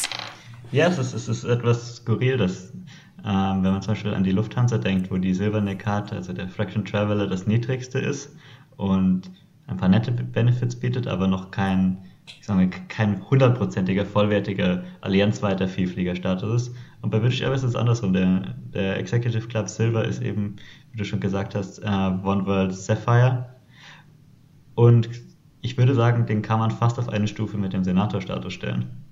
Ja, 0.74 0.90
es 0.90 0.98
ist, 0.98 1.14
es 1.14 1.30
ist 1.30 1.44
etwas 1.46 1.98
skurril, 1.98 2.36
dass 2.36 2.74
ähm, 3.28 3.62
wenn 3.62 3.74
man 3.74 3.82
zum 3.82 3.94
Beispiel 3.94 4.14
an 4.14 4.24
die 4.24 4.32
Lufthansa 4.32 4.78
denkt, 4.78 5.12
wo 5.12 5.18
die 5.18 5.34
silberne 5.34 5.78
Karte, 5.78 6.16
also 6.16 6.32
der 6.32 6.48
Fraction 6.48 6.86
Traveler, 6.86 7.28
das 7.28 7.46
niedrigste 7.46 8.00
ist 8.00 8.34
und 8.78 9.30
ein 9.68 9.76
paar 9.76 9.90
nette 9.90 10.12
Benefits 10.12 10.78
bietet, 10.78 11.08
aber 11.08 11.28
noch 11.28 11.52
kein, 11.52 11.98
ich 12.26 12.46
sage 12.46 12.70
kein 12.88 13.30
hundertprozentiger, 13.30 14.06
vollwertiger, 14.06 14.86
allianzweiter 15.02 15.68
Vielfliegerstatus 15.68 16.68
ist. 16.68 16.76
Und 17.02 17.10
bei 17.10 17.20
British 17.20 17.42
Airways 17.42 17.64
ist 17.64 17.72
es 17.72 17.76
andersrum. 17.76 18.14
Der, 18.14 18.56
der 18.74 18.98
Executive 18.98 19.46
Club 19.50 19.68
Silver 19.68 20.06
ist 20.06 20.22
eben, 20.22 20.56
wie 20.94 20.98
du 20.98 21.04
schon 21.04 21.20
gesagt 21.20 21.54
hast, 21.54 21.80
äh, 21.80 21.86
One 21.86 22.46
World 22.46 22.74
Sapphire. 22.74 23.50
Und 24.76 25.10
ich 25.60 25.78
würde 25.78 25.96
sagen, 25.96 26.26
den 26.28 26.42
kann 26.42 26.60
man 26.60 26.72
fast 26.72 26.98
auf 26.98 27.10
eine 27.10 27.28
Stufe 27.28 27.58
mit 27.58 27.74
dem 27.74 27.84
Senator-Status 27.84 28.54
stellen. 28.54 29.07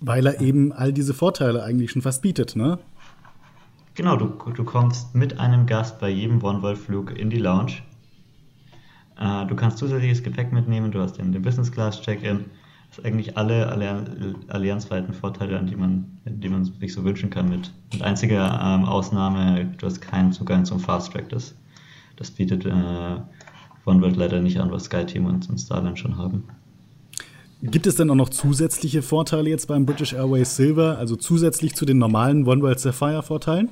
Weil 0.00 0.26
er 0.26 0.40
eben 0.40 0.72
all 0.72 0.92
diese 0.92 1.14
Vorteile 1.14 1.62
eigentlich 1.62 1.90
schon 1.90 2.02
fast 2.02 2.22
bietet, 2.22 2.54
ne? 2.56 2.78
Genau, 3.94 4.16
du, 4.16 4.26
du 4.52 4.62
kommst 4.62 5.14
mit 5.14 5.40
einem 5.40 5.66
Gast 5.66 5.98
bei 5.98 6.08
jedem 6.08 6.42
One-World-Flug 6.42 7.18
in 7.18 7.30
die 7.30 7.38
Lounge. 7.38 7.82
Äh, 9.18 9.44
du 9.46 9.56
kannst 9.56 9.78
zusätzliches 9.78 10.22
Gepäck 10.22 10.52
mitnehmen, 10.52 10.92
du 10.92 11.00
hast 11.00 11.14
den, 11.14 11.32
den 11.32 11.42
Business-Class-Check-In. 11.42 12.44
Das 12.88 12.96
sind 12.96 13.06
eigentlich 13.06 13.36
alle 13.36 13.66
allianzweiten 14.48 15.12
Vorteile, 15.12 15.58
an 15.58 15.66
die 15.66 15.76
man, 15.76 16.20
die 16.24 16.48
man 16.48 16.64
sich 16.64 16.92
so 16.92 17.04
wünschen 17.04 17.28
kann. 17.28 17.48
Mit, 17.48 17.72
mit 17.92 18.02
einziger 18.02 18.60
ähm, 18.62 18.84
Ausnahme, 18.84 19.74
du 19.76 19.86
hast 19.86 20.00
keinen 20.00 20.32
Zugang 20.32 20.64
zum 20.64 20.78
Fast-Track. 20.78 21.28
Das, 21.28 21.54
das 22.16 22.30
bietet 22.30 22.64
äh, 22.66 23.16
OneWorld 23.84 24.16
leider 24.16 24.40
nicht 24.40 24.60
an, 24.60 24.70
was 24.70 24.84
SkyTeam 24.84 25.26
und, 25.26 25.50
und 25.50 25.58
Starline 25.58 25.96
schon 25.96 26.16
haben. 26.16 26.44
Gibt 27.60 27.88
es 27.88 27.96
denn 27.96 28.08
auch 28.10 28.14
noch 28.14 28.28
zusätzliche 28.28 29.02
Vorteile 29.02 29.50
jetzt 29.50 29.66
beim 29.66 29.84
British 29.84 30.12
Airways 30.12 30.54
Silver, 30.54 30.96
also 30.98 31.16
zusätzlich 31.16 31.74
zu 31.74 31.84
den 31.84 31.98
normalen 31.98 32.46
One 32.46 32.62
World 32.62 32.78
Sapphire 32.78 33.22
Vorteilen? 33.22 33.70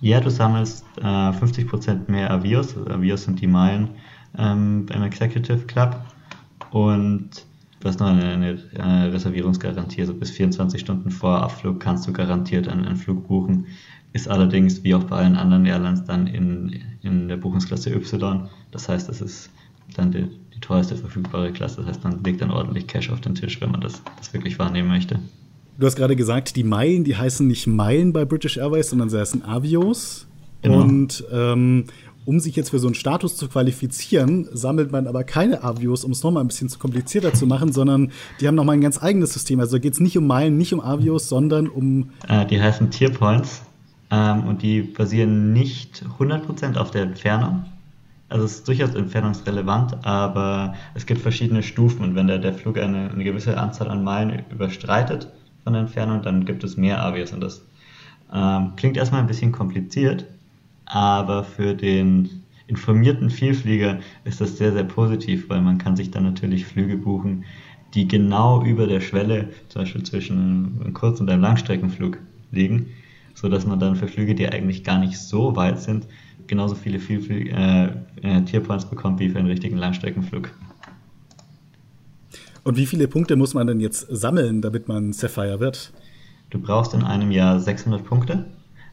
Ja, 0.00 0.20
du 0.20 0.30
sammelst 0.30 0.84
äh, 1.00 1.04
50% 1.04 2.10
mehr 2.10 2.30
Avios. 2.30 2.76
Avios 2.76 3.22
sind 3.24 3.40
die 3.40 3.46
Meilen 3.46 3.90
ähm, 4.36 4.86
beim 4.86 5.04
Executive 5.04 5.60
Club. 5.66 6.00
Und 6.72 7.30
du 7.78 7.88
hast 7.88 8.00
noch 8.00 8.08
eine, 8.08 8.24
eine, 8.24 8.58
eine, 8.78 9.12
Reservierungsgarantie. 9.12 10.00
Also 10.00 10.14
bis 10.14 10.32
24 10.32 10.80
Stunden 10.80 11.12
vor 11.12 11.40
Abflug 11.40 11.78
kannst 11.78 12.08
du 12.08 12.12
garantiert 12.12 12.66
einen, 12.66 12.84
einen, 12.84 12.96
Flug 12.96 13.28
buchen. 13.28 13.66
Ist 14.12 14.28
allerdings, 14.28 14.82
wie 14.82 14.94
auch 14.94 15.04
bei 15.04 15.18
allen 15.18 15.36
anderen 15.36 15.66
Airlines, 15.66 16.04
dann 16.04 16.26
in, 16.26 16.82
in 17.02 17.28
der 17.28 17.36
Buchungsklasse 17.36 17.90
Y. 17.94 18.48
Das 18.72 18.88
heißt, 18.88 19.08
es 19.08 19.20
ist 19.20 19.50
dann 19.96 20.10
die, 20.10 20.28
die 20.54 20.60
teuerste 20.60 20.96
verfügbare 20.96 21.52
Klasse. 21.52 21.78
Das 21.78 21.86
heißt, 21.86 22.04
man 22.04 22.22
legt 22.22 22.40
dann 22.40 22.50
ordentlich 22.50 22.86
Cash 22.86 23.10
auf 23.10 23.20
den 23.20 23.34
Tisch, 23.34 23.60
wenn 23.60 23.70
man 23.70 23.80
das, 23.80 24.02
das 24.18 24.32
wirklich 24.32 24.58
wahrnehmen 24.58 24.88
möchte. 24.88 25.18
Du 25.78 25.86
hast 25.86 25.96
gerade 25.96 26.14
gesagt, 26.14 26.54
die 26.54 26.64
Meilen, 26.64 27.02
die 27.02 27.16
heißen 27.16 27.46
nicht 27.46 27.66
Meilen 27.66 28.12
bei 28.12 28.24
British 28.24 28.56
Airways, 28.56 28.90
sondern 28.90 29.10
sie 29.10 29.18
heißen 29.18 29.44
Avios. 29.44 30.26
Genau. 30.62 30.82
Und 30.82 31.24
ähm, 31.32 31.86
um 32.24 32.40
sich 32.40 32.56
jetzt 32.56 32.70
für 32.70 32.78
so 32.78 32.86
einen 32.86 32.94
Status 32.94 33.36
zu 33.36 33.48
qualifizieren, 33.48 34.48
sammelt 34.52 34.92
man 34.92 35.06
aber 35.06 35.24
keine 35.24 35.62
Avios, 35.62 36.04
um 36.04 36.12
es 36.12 36.22
nochmal 36.22 36.44
ein 36.44 36.46
bisschen 36.46 36.68
zu 36.68 36.78
komplizierter 36.78 37.34
zu 37.34 37.46
machen, 37.46 37.72
sondern 37.72 38.12
die 38.40 38.48
haben 38.48 38.54
nochmal 38.54 38.76
ein 38.76 38.80
ganz 38.80 39.02
eigenes 39.02 39.32
System. 39.32 39.60
Also 39.60 39.78
geht 39.80 39.94
es 39.94 40.00
nicht 40.00 40.16
um 40.16 40.26
Meilen, 40.26 40.56
nicht 40.56 40.72
um 40.72 40.80
Avios, 40.80 41.28
sondern 41.28 41.68
um. 41.68 42.10
Äh, 42.28 42.46
die 42.46 42.60
heißen 42.60 42.90
Tier 42.90 43.10
Points 43.10 43.62
ähm, 44.10 44.46
und 44.46 44.62
die 44.62 44.82
basieren 44.82 45.52
nicht 45.52 46.04
100% 46.18 46.76
auf 46.76 46.90
der 46.92 47.02
Entfernung. 47.02 47.64
Also 48.28 48.44
es 48.44 48.56
ist 48.56 48.68
durchaus 48.68 48.94
entfernungsrelevant, 48.94 50.04
aber 50.06 50.74
es 50.94 51.06
gibt 51.06 51.20
verschiedene 51.20 51.62
Stufen 51.62 52.02
und 52.02 52.14
wenn 52.14 52.26
der, 52.26 52.38
der 52.38 52.54
Flug 52.54 52.78
eine, 52.78 53.10
eine 53.10 53.24
gewisse 53.24 53.58
Anzahl 53.58 53.88
an 53.90 54.02
Meilen 54.02 54.44
überstreitet, 54.50 55.30
von 55.64 55.72
der 55.72 55.82
Entfernung, 55.82 56.22
dann 56.22 56.44
gibt 56.44 56.62
es 56.62 56.76
mehr 56.76 57.02
Avios 57.02 57.32
und 57.32 57.40
das 57.40 57.64
ähm, 58.32 58.72
klingt 58.76 58.96
erstmal 58.96 59.22
ein 59.22 59.26
bisschen 59.26 59.50
kompliziert, 59.50 60.26
aber 60.84 61.42
für 61.42 61.74
den 61.74 62.42
informierten 62.66 63.30
Vielflieger 63.30 63.98
ist 64.24 64.40
das 64.40 64.58
sehr, 64.58 64.72
sehr 64.72 64.84
positiv, 64.84 65.48
weil 65.48 65.60
man 65.60 65.78
kann 65.78 65.96
sich 65.96 66.10
dann 66.10 66.24
natürlich 66.24 66.66
Flüge 66.66 66.96
buchen, 66.96 67.44
die 67.94 68.06
genau 68.08 68.62
über 68.64 68.86
der 68.86 69.00
Schwelle, 69.00 69.50
zum 69.68 69.82
Beispiel 69.82 70.02
zwischen 70.02 70.80
einem 70.80 70.94
Kurz- 70.94 71.20
und 71.20 71.30
einem 71.30 71.42
Langstreckenflug 71.42 72.18
liegen, 72.50 72.88
so 73.34 73.48
dass 73.48 73.66
man 73.66 73.78
dann 73.78 73.96
für 73.96 74.08
Flüge, 74.08 74.34
die 74.34 74.48
eigentlich 74.48 74.84
gar 74.84 74.98
nicht 74.98 75.18
so 75.18 75.56
weit 75.56 75.80
sind, 75.80 76.06
genauso 76.46 76.74
viele 76.74 76.98
Vielflie 76.98 77.50
äh, 77.50 77.88
äh, 78.22 78.42
Tierpoints 78.42 78.86
bekommt 78.86 79.20
wie 79.20 79.28
für 79.28 79.38
einen 79.38 79.48
richtigen 79.48 79.76
Langstreckenflug. 79.76 80.50
Und 82.62 82.76
wie 82.76 82.86
viele 82.86 83.08
Punkte 83.08 83.36
muss 83.36 83.54
man 83.54 83.66
denn 83.66 83.80
jetzt 83.80 84.06
sammeln, 84.10 84.62
damit 84.62 84.88
man 84.88 85.12
Sapphire 85.12 85.60
wird? 85.60 85.92
Du 86.50 86.58
brauchst 86.58 86.94
in 86.94 87.02
einem 87.02 87.30
Jahr 87.30 87.60
600 87.60 88.04
Punkte. 88.04 88.46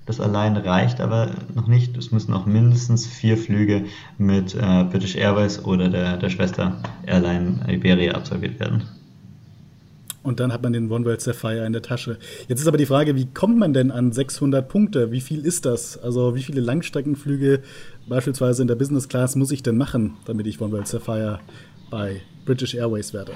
Das 0.05 0.19
allein 0.19 0.57
reicht 0.57 0.99
aber 0.99 1.31
noch 1.53 1.67
nicht. 1.67 1.95
Es 1.95 2.11
müssen 2.11 2.33
auch 2.33 2.45
mindestens 2.45 3.05
vier 3.05 3.37
Flüge 3.37 3.85
mit 4.17 4.55
äh, 4.55 4.83
British 4.83 5.15
Airways 5.15 5.63
oder 5.63 5.89
der, 5.89 6.17
der 6.17 6.29
Schwester 6.29 6.81
Airline 7.05 7.63
Iberia 7.69 8.13
absolviert 8.13 8.59
werden. 8.59 8.83
Und 10.23 10.39
dann 10.39 10.53
hat 10.53 10.61
man 10.61 10.73
den 10.73 10.91
One 10.91 11.03
World 11.05 11.21
Sapphire 11.21 11.65
in 11.65 11.73
der 11.73 11.81
Tasche. 11.81 12.19
Jetzt 12.47 12.61
ist 12.61 12.67
aber 12.67 12.77
die 12.77 12.85
Frage, 12.85 13.15
wie 13.15 13.25
kommt 13.25 13.57
man 13.57 13.73
denn 13.73 13.89
an 13.89 14.11
600 14.11 14.67
Punkte? 14.67 15.11
Wie 15.11 15.21
viel 15.21 15.45
ist 15.45 15.65
das? 15.65 15.97
Also 15.97 16.35
wie 16.35 16.43
viele 16.43 16.61
Langstreckenflüge 16.61 17.61
beispielsweise 18.07 18.61
in 18.61 18.67
der 18.67 18.75
Business 18.75 19.09
Class 19.09 19.35
muss 19.35 19.51
ich 19.51 19.63
denn 19.63 19.77
machen, 19.77 20.17
damit 20.25 20.45
ich 20.45 20.61
One 20.61 20.71
World 20.71 20.87
Sapphire 20.87 21.39
bei 21.89 22.21
British 22.45 22.75
Airways 22.75 23.13
werde? 23.13 23.33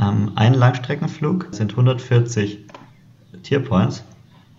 Ähm, 0.00 0.32
ein 0.34 0.54
Langstreckenflug 0.54 1.48
sind 1.52 1.70
140 1.70 2.58
Tierpoints. 3.44 4.02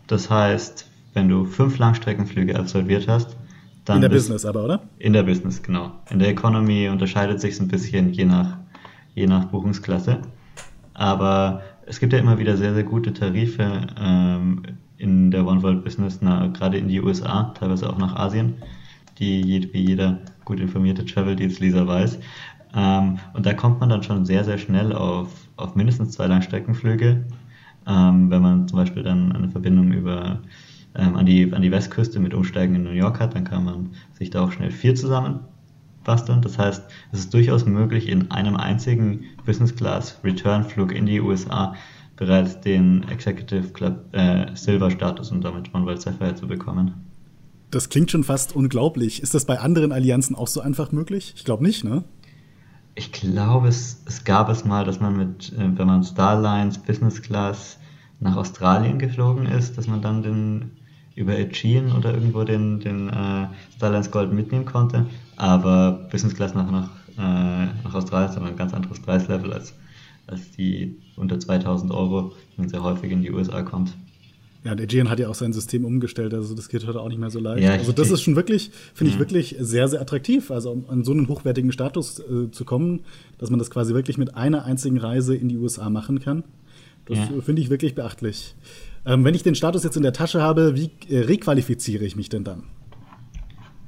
Das 0.07 0.29
heißt, 0.29 0.87
wenn 1.13 1.27
du 1.27 1.45
fünf 1.45 1.77
Langstreckenflüge 1.77 2.57
absolviert 2.57 3.07
hast, 3.07 3.35
dann. 3.83 3.97
In 3.97 4.01
der 4.01 4.09
Business 4.09 4.45
aber, 4.45 4.63
oder? 4.63 4.81
In 4.99 5.13
der 5.13 5.23
Business, 5.23 5.61
genau. 5.61 5.91
In 6.09 6.19
der 6.19 6.29
Economy 6.29 6.89
unterscheidet 6.89 7.41
sich 7.41 7.59
ein 7.59 7.67
bisschen 7.67 8.13
je 8.13 8.25
nach, 8.25 8.57
je 9.13 9.27
nach 9.27 9.45
Buchungsklasse. 9.45 10.19
Aber 10.95 11.61
es 11.85 11.99
gibt 11.99 12.13
ja 12.13 12.19
immer 12.19 12.39
wieder 12.39 12.57
sehr, 12.57 12.73
sehr 12.73 12.83
gute 12.83 13.13
Tarife 13.13 13.81
ähm, 13.99 14.63
in 14.97 15.29
der 15.29 15.45
One 15.45 15.61
World 15.61 15.83
Business, 15.83 16.19
na, 16.21 16.47
gerade 16.47 16.77
in 16.77 16.87
die 16.87 17.01
USA, 17.01 17.53
teilweise 17.59 17.89
auch 17.89 17.97
nach 17.97 18.15
Asien, 18.15 18.55
die 19.19 19.69
wie 19.73 19.81
jeder 19.81 20.19
gut 20.45 20.59
informierte 20.59 21.05
Travel 21.05 21.35
Deals 21.35 21.59
Leser 21.59 21.85
weiß. 21.85 22.17
Ähm, 22.75 23.19
und 23.33 23.45
da 23.45 23.53
kommt 23.53 23.79
man 23.81 23.89
dann 23.89 24.03
schon 24.03 24.25
sehr, 24.25 24.43
sehr 24.43 24.57
schnell 24.57 24.93
auf, 24.93 25.29
auf 25.57 25.75
mindestens 25.75 26.11
zwei 26.11 26.27
Langstreckenflüge. 26.27 27.25
Ähm, 27.87 28.31
wenn 28.31 28.41
man 28.41 28.67
zum 28.67 28.79
Beispiel 28.79 29.03
dann 29.03 29.31
eine 29.33 29.49
Verbindung 29.49 29.91
über 29.91 30.41
ähm, 30.95 31.15
an, 31.15 31.25
die, 31.25 31.53
an 31.53 31.61
die 31.61 31.71
Westküste 31.71 32.19
mit 32.19 32.33
Umsteigen 32.33 32.75
in 32.75 32.83
New 32.83 32.91
York 32.91 33.19
hat, 33.19 33.35
dann 33.35 33.43
kann 33.43 33.65
man 33.65 33.89
sich 34.13 34.29
da 34.29 34.43
auch 34.43 34.51
schnell 34.51 34.71
vier 34.71 34.95
zusammen 34.95 35.41
basteln. 36.05 36.41
Das 36.41 36.57
heißt, 36.57 36.83
es 37.11 37.19
ist 37.19 37.33
durchaus 37.33 37.65
möglich, 37.65 38.07
in 38.07 38.31
einem 38.31 38.55
einzigen 38.55 39.25
Business 39.45 39.75
Class 39.75 40.17
Return 40.23 40.63
Flug 40.63 40.93
in 40.93 41.05
die 41.05 41.19
USA 41.19 41.75
bereits 42.15 42.61
den 42.61 43.03
Executive 43.09 43.73
Club 43.73 44.05
äh, 44.13 44.45
Silver 44.55 44.89
Status 44.89 45.31
und 45.31 45.43
damit 45.43 45.73
One 45.73 45.85
World 45.85 46.01
Sapphire 46.01 46.35
zu 46.35 46.47
bekommen. 46.47 46.93
Das 47.71 47.89
klingt 47.89 48.09
schon 48.09 48.23
fast 48.23 48.55
unglaublich. 48.55 49.21
Ist 49.21 49.33
das 49.33 49.43
bei 49.43 49.59
anderen 49.59 49.91
Allianzen 49.91 50.35
auch 50.35 50.47
so 50.47 50.61
einfach 50.61 50.93
möglich? 50.93 51.33
Ich 51.35 51.43
glaube 51.43 51.63
nicht, 51.63 51.83
ne? 51.83 52.05
ich 52.95 53.11
glaube, 53.11 53.67
es, 53.67 54.01
es 54.05 54.23
gab 54.23 54.49
es 54.49 54.63
mal, 54.63 54.85
dass 54.85 54.99
man 54.99 55.17
mit, 55.17 55.51
äh, 55.53 55.77
wenn 55.77 55.87
man 55.87 56.03
Starlines 56.03 56.77
Business 56.77 57.21
Class 57.21 57.77
nach 58.21 58.37
Australien 58.37 58.97
geflogen 58.97 59.45
ist, 59.45 59.77
dass 59.77 59.87
man 59.87 60.01
dann 60.01 60.23
den 60.23 60.71
über 61.15 61.33
Aegean 61.33 61.91
oder 61.91 62.13
irgendwo 62.13 62.43
den, 62.43 62.79
den 62.79 63.09
äh, 63.09 63.47
Starlines 63.75 64.11
Gold 64.11 64.33
mitnehmen 64.33 64.65
konnte. 64.65 65.05
Aber 65.37 66.07
Business 66.11 66.35
Class 66.35 66.53
nach, 66.53 66.69
nach, 66.71 66.89
äh, 67.17 67.67
nach 67.83 67.93
Australien 67.93 68.29
ist 68.29 68.37
aber 68.37 68.47
ein 68.47 68.55
ganz 68.55 68.73
anderes 68.73 68.99
Preislevel 68.99 69.53
als, 69.53 69.73
als 70.27 70.51
die 70.51 70.95
unter 71.15 71.39
2000 71.39 71.91
Euro, 71.91 72.33
die 72.53 72.61
man 72.61 72.69
sehr 72.69 72.83
häufig 72.83 73.11
in 73.11 73.21
die 73.21 73.31
USA 73.31 73.61
kommt. 73.61 73.93
Ja, 74.65 74.73
der 74.73 74.87
Gian 74.87 75.11
hat 75.11 75.19
ja 75.19 75.29
auch 75.29 75.35
sein 75.35 75.53
System 75.53 75.85
umgestellt, 75.85 76.33
also 76.33 76.55
das 76.55 76.69
geht 76.69 76.87
heute 76.87 76.99
auch 76.99 77.07
nicht 77.07 77.19
mehr 77.19 77.29
so 77.29 77.39
leicht. 77.39 77.63
Ja, 77.63 77.73
also 77.73 77.91
das 77.91 78.09
ist 78.09 78.23
schon 78.23 78.35
wirklich, 78.35 78.71
finde 78.95 79.11
ich 79.11 79.17
mhm. 79.17 79.19
wirklich 79.19 79.55
sehr, 79.59 79.87
sehr 79.87 80.01
attraktiv, 80.01 80.49
also 80.49 80.71
um 80.71 80.89
an 80.89 81.03
so 81.03 81.11
einen 81.11 81.27
hochwertigen 81.27 81.71
Status 81.71 82.19
äh, 82.19 82.49
zu 82.49 82.65
kommen, 82.65 83.01
dass 83.37 83.51
man 83.51 83.59
das 83.59 83.69
quasi 83.69 83.93
wirklich 83.93 84.17
mit 84.17 84.35
einer 84.35 84.65
einzigen 84.65 84.97
Reise 84.97 85.35
in 85.35 85.49
die 85.49 85.57
USA 85.57 85.91
machen 85.91 86.19
kann. 86.19 86.43
Das 87.05 87.19
ja. 87.19 87.29
finde 87.41 87.61
ich 87.61 87.69
wirklich 87.69 87.93
beachtlich. 87.93 88.55
Ähm, 89.05 89.23
wenn 89.23 89.35
ich 89.35 89.43
den 89.43 89.53
Status 89.53 89.83
jetzt 89.83 89.97
in 89.97 90.03
der 90.03 90.13
Tasche 90.13 90.41
habe, 90.41 90.75
wie 90.75 90.89
äh, 91.09 91.19
requalifiziere 91.19 92.03
ich 92.03 92.15
mich 92.15 92.29
denn 92.29 92.43
dann? 92.43 92.63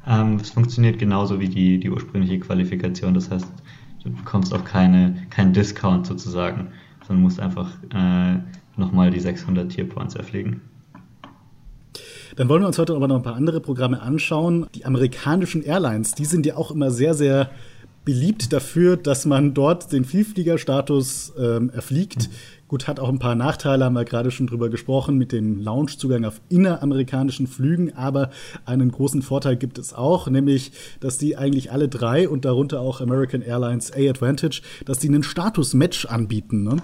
Ähm, 0.07 0.37
es 0.41 0.51
funktioniert 0.51 0.99
genauso 0.99 1.39
wie 1.39 1.49
die, 1.49 1.79
die 1.79 1.89
ursprüngliche 1.89 2.39
Qualifikation. 2.39 3.13
Das 3.13 3.29
heißt, 3.29 3.47
du 4.03 4.11
bekommst 4.11 4.53
auch 4.53 4.63
keine, 4.63 5.27
keinen 5.29 5.53
Discount 5.53 6.07
sozusagen, 6.07 6.67
sondern 7.05 7.23
musst 7.23 7.39
einfach 7.39 7.71
äh, 7.93 8.37
nochmal 8.77 9.11
die 9.11 9.19
600 9.19 9.69
Tierpoints 9.69 10.15
erfliegen. 10.15 10.61
Dann 12.37 12.49
wollen 12.49 12.61
wir 12.61 12.67
uns 12.67 12.77
heute 12.77 12.95
aber 12.95 13.07
noch 13.07 13.15
ein 13.15 13.23
paar 13.23 13.35
andere 13.35 13.59
Programme 13.59 14.01
anschauen. 14.01 14.67
Die 14.75 14.85
amerikanischen 14.85 15.63
Airlines, 15.63 16.13
die 16.13 16.25
sind 16.25 16.45
ja 16.45 16.55
auch 16.55 16.71
immer 16.71 16.91
sehr, 16.91 17.13
sehr 17.13 17.49
beliebt 18.05 18.53
dafür, 18.53 18.95
dass 18.95 19.25
man 19.25 19.53
dort 19.53 19.91
den 19.91 20.05
Vielfliegerstatus 20.05 21.33
ähm, 21.37 21.69
erfliegt. 21.71 22.29
Mhm. 22.29 22.33
Gut, 22.67 22.89
hat 22.89 22.99
auch 22.99 23.07
ein 23.07 23.19
paar 23.19 23.35
Nachteile, 23.35 23.85
haben 23.85 23.93
wir 23.93 24.03
gerade 24.03 24.29
schon 24.29 24.45
drüber 24.45 24.67
gesprochen, 24.67 25.17
mit 25.17 25.31
dem 25.31 25.63
Loungezugang 25.63 26.25
auf 26.25 26.41
inneramerikanischen 26.49 27.47
Flügen, 27.47 27.95
aber 27.95 28.29
einen 28.65 28.91
großen 28.91 29.21
Vorteil 29.21 29.55
gibt 29.55 29.77
es 29.77 29.93
auch, 29.93 30.27
nämlich, 30.27 30.73
dass 30.99 31.17
die 31.17 31.37
eigentlich 31.37 31.71
alle 31.71 31.87
drei 31.87 32.27
und 32.27 32.43
darunter 32.43 32.81
auch 32.81 32.99
American 32.99 33.41
Airlines 33.41 33.93
A-Advantage, 33.93 34.61
dass 34.83 34.99
die 34.99 35.07
einen 35.07 35.23
Status-Match 35.23 36.07
anbieten. 36.07 36.63
Ne? 36.63 36.77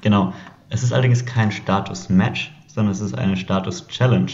Genau, 0.00 0.32
es 0.68 0.82
ist 0.82 0.92
allerdings 0.92 1.24
kein 1.24 1.52
Status-Match, 1.52 2.52
sondern 2.66 2.90
es 2.90 3.00
ist 3.00 3.16
eine 3.16 3.36
Status-Challenge. 3.36 4.32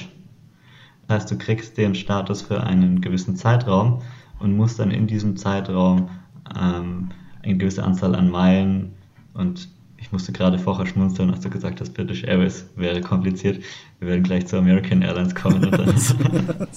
Das 1.06 1.16
heißt, 1.16 1.30
du 1.30 1.36
kriegst 1.36 1.76
den 1.76 1.94
Status 1.94 2.40
für 2.40 2.62
einen 2.62 3.02
gewissen 3.02 3.36
Zeitraum 3.36 4.00
und 4.38 4.56
musst 4.56 4.78
dann 4.78 4.90
in 4.90 5.06
diesem 5.06 5.36
Zeitraum 5.36 6.08
ähm, 6.58 7.10
eine 7.42 7.58
gewisse 7.58 7.84
Anzahl 7.84 8.14
an 8.14 8.30
Meilen 8.30 8.94
und 9.34 9.68
ich 10.00 10.12
musste 10.12 10.32
gerade 10.32 10.58
vorher 10.58 10.86
schmunzeln, 10.86 11.30
als 11.30 11.40
du 11.40 11.50
gesagt 11.50 11.80
hast, 11.80 11.92
British 11.94 12.24
Airways 12.24 12.66
wäre 12.74 13.00
kompliziert. 13.00 13.62
Wir 13.98 14.08
werden 14.08 14.22
gleich 14.22 14.46
zu 14.46 14.56
American 14.56 15.02
Airlines 15.02 15.34
kommen. 15.34 15.64
Und, 15.64 15.72
dann 15.72 15.88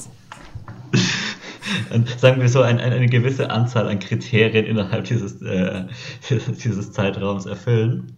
und 1.94 2.10
sagen 2.20 2.42
wir 2.42 2.50
so, 2.50 2.62
ein, 2.62 2.80
ein, 2.80 2.92
eine 2.92 3.08
gewisse 3.08 3.50
Anzahl 3.50 3.88
an 3.88 4.00
Kriterien 4.00 4.66
innerhalb 4.66 5.06
dieses, 5.06 5.42
äh, 5.42 5.86
dieses 6.64 6.92
Zeitraums 6.92 7.46
erfüllen. 7.46 8.18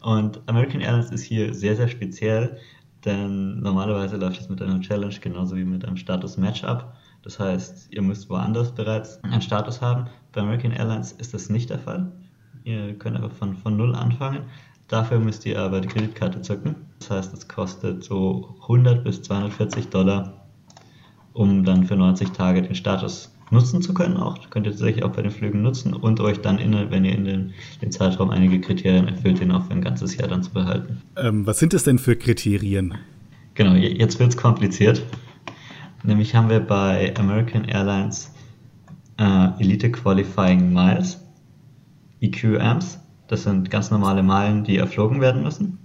Und 0.00 0.40
American 0.46 0.80
Airlines 0.80 1.10
ist 1.10 1.24
hier 1.24 1.52
sehr, 1.52 1.74
sehr 1.74 1.88
speziell, 1.88 2.56
denn 3.04 3.58
normalerweise 3.60 4.16
läuft 4.16 4.40
es 4.40 4.48
mit 4.48 4.62
einer 4.62 4.80
Challenge 4.80 5.14
genauso 5.20 5.56
wie 5.56 5.64
mit 5.64 5.84
einem 5.84 5.96
Status 5.96 6.36
Matchup. 6.36 6.92
Das 7.22 7.40
heißt, 7.40 7.88
ihr 7.90 8.02
müsst 8.02 8.30
woanders 8.30 8.72
bereits 8.72 9.22
einen 9.24 9.42
Status 9.42 9.80
haben. 9.80 10.06
Bei 10.30 10.42
American 10.42 10.70
Airlines 10.70 11.10
ist 11.12 11.34
das 11.34 11.50
nicht 11.50 11.70
der 11.70 11.80
Fall. 11.80 12.12
Ihr 12.66 12.94
könnt 12.98 13.16
einfach 13.16 13.30
von, 13.30 13.56
von 13.56 13.76
Null 13.76 13.94
anfangen. 13.94 14.40
Dafür 14.88 15.20
müsst 15.20 15.46
ihr 15.46 15.60
aber 15.60 15.80
die 15.80 15.86
Kreditkarte 15.86 16.42
zücken. 16.42 16.74
Das 16.98 17.10
heißt, 17.10 17.32
es 17.32 17.46
kostet 17.46 18.02
so 18.02 18.56
100 18.62 19.04
bis 19.04 19.22
240 19.22 19.88
Dollar 19.88 20.46
um 21.32 21.64
dann 21.64 21.86
für 21.86 21.94
90 21.96 22.30
Tage 22.30 22.62
den 22.62 22.74
Status 22.74 23.32
nutzen 23.50 23.82
zu 23.82 23.94
können 23.94 24.16
auch. 24.16 24.50
Könnt 24.50 24.66
ihr 24.66 24.72
tatsächlich 24.72 25.04
auch 25.04 25.12
bei 25.12 25.22
den 25.22 25.30
Flügen 25.30 25.62
nutzen 25.62 25.92
und 25.94 26.18
euch 26.18 26.40
dann, 26.40 26.58
in, 26.58 26.72
wenn 26.90 27.04
ihr 27.04 27.14
in 27.14 27.24
den, 27.24 27.52
den 27.82 27.92
Zeitraum 27.92 28.30
einige 28.30 28.60
Kriterien 28.60 29.06
erfüllt, 29.06 29.38
den 29.38 29.52
auch 29.52 29.64
für 29.66 29.72
ein 29.72 29.82
ganzes 29.82 30.16
Jahr 30.16 30.26
dann 30.26 30.42
zu 30.42 30.50
behalten. 30.50 31.02
Ähm, 31.16 31.46
was 31.46 31.60
sind 31.60 31.72
es 31.72 31.84
denn 31.84 32.00
für 32.00 32.16
Kriterien? 32.16 32.94
Genau, 33.54 33.74
jetzt 33.74 34.18
wird 34.18 34.30
es 34.30 34.36
kompliziert. 34.36 35.04
Nämlich 36.02 36.34
haben 36.34 36.48
wir 36.48 36.60
bei 36.60 37.14
American 37.16 37.64
Airlines 37.64 38.34
äh, 39.18 39.48
Elite 39.60 39.92
Qualifying 39.92 40.72
Miles, 40.72 41.20
EQAMs. 42.20 43.00
Das 43.28 43.42
sind 43.42 43.70
ganz 43.70 43.90
normale 43.90 44.22
Meilen, 44.22 44.64
die 44.64 44.76
erflogen 44.76 45.20
werden 45.20 45.42
müssen. 45.42 45.78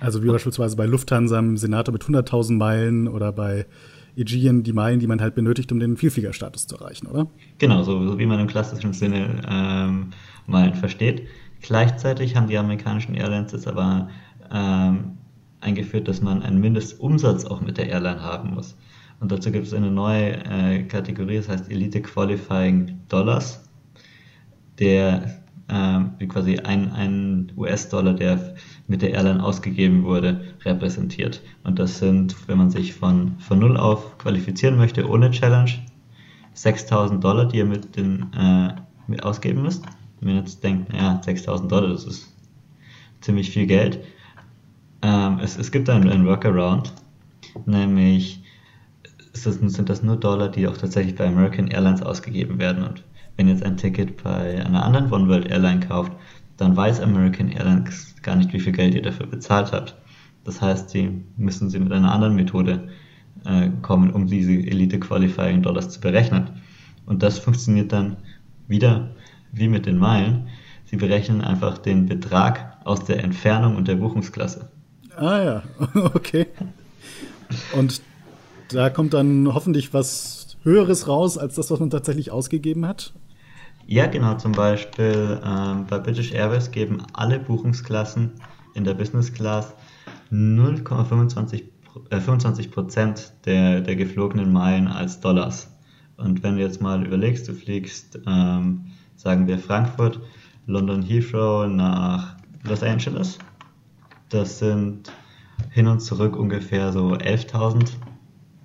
Also 0.00 0.22
wie 0.22 0.28
beispielsweise 0.28 0.76
bei 0.76 0.86
Lufthansa 0.86 1.38
im 1.38 1.56
Senator 1.56 1.92
mit 1.92 2.04
100.000 2.04 2.56
Meilen 2.56 3.08
oder 3.08 3.32
bei 3.32 3.66
Aegean 4.16 4.62
die 4.62 4.72
Meilen, 4.72 5.00
die 5.00 5.06
man 5.06 5.20
halt 5.20 5.34
benötigt, 5.34 5.70
um 5.72 5.80
den 5.80 5.96
Vielfliegerstatus 5.96 6.66
zu 6.66 6.76
erreichen, 6.76 7.06
oder? 7.06 7.28
Genau, 7.58 7.82
so, 7.82 8.04
so 8.04 8.18
wie 8.18 8.26
man 8.26 8.40
im 8.40 8.46
klassischen 8.46 8.92
Sinne 8.92 9.42
ähm, 9.48 10.10
Meilen 10.46 10.74
versteht. 10.74 11.26
Gleichzeitig 11.60 12.36
haben 12.36 12.48
die 12.48 12.56
amerikanischen 12.56 13.14
Airlines 13.14 13.52
jetzt 13.52 13.66
aber 13.66 14.08
ähm, 14.52 15.18
eingeführt, 15.60 16.08
dass 16.08 16.20
man 16.20 16.42
einen 16.42 16.60
Mindestumsatz 16.60 17.44
auch 17.44 17.60
mit 17.60 17.78
der 17.78 17.88
Airline 17.88 18.22
haben 18.22 18.54
muss. 18.54 18.76
Und 19.20 19.32
dazu 19.32 19.50
gibt 19.50 19.66
es 19.66 19.74
eine 19.74 19.90
neue 19.90 20.44
äh, 20.44 20.82
Kategorie, 20.84 21.36
das 21.36 21.48
heißt 21.48 21.70
Elite 21.70 22.00
Qualifying 22.02 23.00
Dollars, 23.08 23.68
der 24.78 25.42
äh, 25.68 26.26
quasi 26.26 26.58
ein, 26.58 26.92
ein 26.92 27.52
US-Dollar, 27.56 28.14
der 28.14 28.54
mit 28.86 29.02
der 29.02 29.10
Airline 29.10 29.42
ausgegeben 29.42 30.04
wurde, 30.04 30.40
repräsentiert. 30.64 31.42
Und 31.64 31.78
das 31.78 31.98
sind, 31.98 32.36
wenn 32.48 32.58
man 32.58 32.70
sich 32.70 32.94
von, 32.94 33.38
von 33.38 33.58
Null 33.58 33.76
auf 33.76 34.18
qualifizieren 34.18 34.76
möchte, 34.76 35.08
ohne 35.08 35.30
Challenge, 35.30 35.70
6000 36.54 37.22
Dollar, 37.22 37.46
die 37.46 37.58
ihr 37.58 37.66
mit, 37.66 37.96
den, 37.96 38.32
äh, 38.32 38.74
mit 39.06 39.22
ausgeben 39.22 39.62
müsst. 39.62 39.84
Wenn 40.20 40.30
ihr 40.30 40.40
jetzt 40.40 40.64
denkt, 40.64 40.92
naja, 40.92 41.20
6000 41.22 41.70
Dollar, 41.70 41.90
das 41.90 42.04
ist 42.04 42.34
ziemlich 43.20 43.50
viel 43.50 43.66
Geld. 43.66 44.00
Ähm, 45.02 45.38
es, 45.40 45.56
es 45.56 45.70
gibt 45.70 45.88
einen, 45.88 46.08
einen 46.08 46.26
Workaround, 46.26 46.92
nämlich 47.66 48.42
das, 49.32 49.44
sind 49.44 49.88
das 49.88 50.02
nur 50.02 50.16
Dollar, 50.16 50.48
die 50.48 50.66
auch 50.66 50.76
tatsächlich 50.76 51.14
bei 51.14 51.26
American 51.26 51.68
Airlines 51.68 52.02
ausgegeben 52.02 52.58
werden. 52.58 52.82
Und 52.82 53.04
wenn 53.38 53.48
jetzt 53.48 53.62
ein 53.62 53.76
Ticket 53.76 54.22
bei 54.22 54.62
einer 54.62 54.84
anderen 54.84 55.10
One 55.10 55.28
World 55.28 55.48
Airline 55.48 55.80
kauft, 55.80 56.12
dann 56.58 56.76
weiß 56.76 57.00
American 57.00 57.48
Airlines 57.48 58.16
gar 58.22 58.34
nicht, 58.34 58.52
wie 58.52 58.58
viel 58.58 58.72
Geld 58.72 58.94
ihr 58.94 59.02
dafür 59.02 59.26
bezahlt 59.26 59.72
habt. 59.72 59.96
Das 60.44 60.60
heißt, 60.60 60.90
sie 60.90 61.22
müssen 61.36 61.70
sie 61.70 61.78
mit 61.78 61.92
einer 61.92 62.12
anderen 62.12 62.34
Methode 62.34 62.88
äh, 63.44 63.70
kommen, 63.80 64.10
um 64.10 64.26
diese 64.26 64.52
Elite 64.52 64.98
Qualifying 64.98 65.62
Dollars 65.62 65.88
zu 65.88 66.00
berechnen. 66.00 66.50
Und 67.06 67.22
das 67.22 67.38
funktioniert 67.38 67.92
dann 67.92 68.16
wieder 68.66 69.10
wie 69.52 69.68
mit 69.68 69.86
den 69.86 69.98
Meilen. 69.98 70.48
Sie 70.86 70.96
berechnen 70.96 71.40
einfach 71.40 71.78
den 71.78 72.06
Betrag 72.06 72.76
aus 72.84 73.04
der 73.04 73.22
Entfernung 73.22 73.76
und 73.76 73.86
der 73.86 73.96
Buchungsklasse. 73.96 74.68
Ah 75.16 75.42
ja, 75.42 75.62
okay. 76.14 76.46
Und 77.76 78.02
da 78.70 78.90
kommt 78.90 79.14
dann 79.14 79.54
hoffentlich 79.54 79.94
was 79.94 80.56
Höheres 80.64 81.06
raus 81.06 81.38
als 81.38 81.54
das, 81.54 81.70
was 81.70 81.78
man 81.78 81.90
tatsächlich 81.90 82.32
ausgegeben 82.32 82.86
hat? 82.86 83.12
Ja, 83.90 84.06
genau. 84.06 84.34
Zum 84.34 84.52
Beispiel 84.52 85.40
ähm, 85.42 85.86
bei 85.88 85.98
British 85.98 86.30
Airways 86.32 86.70
geben 86.70 87.02
alle 87.14 87.40
Buchungsklassen 87.40 88.32
in 88.74 88.84
der 88.84 88.92
Business 88.92 89.32
Class 89.32 89.74
0,25 90.30 91.62
äh, 92.10 92.20
25 92.20 92.70
Prozent 92.70 93.32
der, 93.46 93.80
der 93.80 93.96
geflogenen 93.96 94.52
Meilen 94.52 94.88
als 94.88 95.20
Dollars. 95.20 95.74
Und 96.18 96.42
wenn 96.42 96.56
du 96.56 96.62
jetzt 96.62 96.82
mal 96.82 97.02
überlegst, 97.02 97.48
du 97.48 97.54
fliegst, 97.54 98.20
ähm, 98.26 98.88
sagen 99.16 99.46
wir 99.46 99.58
Frankfurt, 99.58 100.20
London 100.66 101.00
Heathrow 101.00 101.66
nach 101.66 102.36
Los 102.64 102.82
Angeles, 102.82 103.38
das 104.28 104.58
sind 104.58 105.10
hin 105.70 105.86
und 105.86 106.00
zurück 106.00 106.36
ungefähr 106.36 106.92
so 106.92 107.14
11.000 107.14 107.92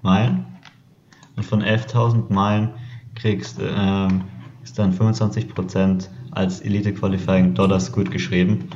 Meilen. 0.01 0.45
Und 1.37 1.45
von 1.45 1.63
11.000 1.63 2.31
Meilen 2.33 2.71
kriegst 3.15 3.61
ähm, 3.61 4.25
ist 4.63 4.79
dann 4.79 4.93
25% 4.93 6.07
als 6.31 6.61
Elite 6.61 6.93
Qualifying 6.93 7.53
Dollars 7.53 7.91
gut 7.91 8.11
geschrieben. 8.11 8.69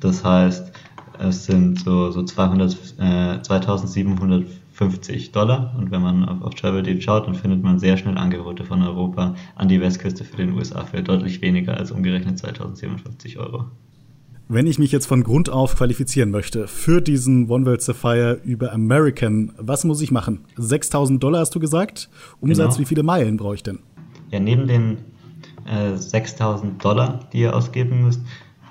Das 0.00 0.24
heißt, 0.24 0.72
es 1.18 1.44
sind 1.44 1.80
so, 1.80 2.10
so 2.10 2.22
200, 2.22 2.76
äh, 2.98 3.42
2750 3.42 5.32
Dollar. 5.32 5.74
Und 5.78 5.90
wenn 5.90 6.02
man 6.02 6.24
auf, 6.28 6.42
auf 6.42 6.54
Travel 6.54 6.82
Deal 6.82 7.00
schaut, 7.00 7.26
dann 7.26 7.34
findet 7.34 7.62
man 7.62 7.78
sehr 7.78 7.96
schnell 7.96 8.18
Angebote 8.18 8.64
von 8.64 8.82
Europa 8.82 9.34
an 9.54 9.68
die 9.68 9.80
Westküste 9.80 10.24
für 10.24 10.36
den 10.36 10.52
USA 10.52 10.84
für 10.84 11.02
deutlich 11.02 11.40
weniger 11.40 11.76
als 11.76 11.90
umgerechnet 11.90 12.38
2057 12.38 13.38
Euro. 13.38 13.66
Wenn 14.48 14.66
ich 14.66 14.78
mich 14.78 14.92
jetzt 14.92 15.06
von 15.06 15.22
Grund 15.22 15.48
auf 15.48 15.76
qualifizieren 15.76 16.30
möchte 16.30 16.68
für 16.68 17.00
diesen 17.00 17.48
One 17.48 17.64
World 17.64 17.80
Sapphire 17.80 18.40
über 18.44 18.72
American, 18.72 19.52
was 19.56 19.84
muss 19.84 20.02
ich 20.02 20.10
machen? 20.10 20.40
6000 20.56 21.22
Dollar 21.22 21.40
hast 21.40 21.54
du 21.54 21.60
gesagt? 21.60 22.10
Umsatz, 22.40 22.74
genau. 22.74 22.80
wie 22.80 22.84
viele 22.84 23.02
Meilen 23.02 23.36
brauche 23.38 23.54
ich 23.54 23.62
denn? 23.62 23.78
Ja, 24.30 24.40
neben 24.40 24.66
den 24.66 24.98
äh, 25.66 25.96
6000 25.96 26.82
Dollar, 26.84 27.20
die 27.32 27.40
ihr 27.40 27.56
ausgeben 27.56 28.02
müsst, 28.02 28.20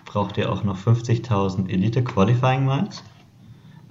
braucht 0.05 0.37
ihr 0.37 0.51
auch 0.51 0.63
noch 0.63 0.77
50.000 0.77 1.69
Elite 1.69 2.03
Qualifying 2.03 2.65
Miles. 2.65 3.03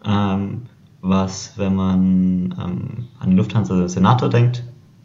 Ähm, 0.04 0.62
was, 1.02 1.56
wenn 1.56 1.74
man 1.74 2.54
ähm, 2.60 3.08
an 3.18 3.32
Lufthansa 3.32 3.88
Senator 3.88 4.28
denkt, 4.28 4.64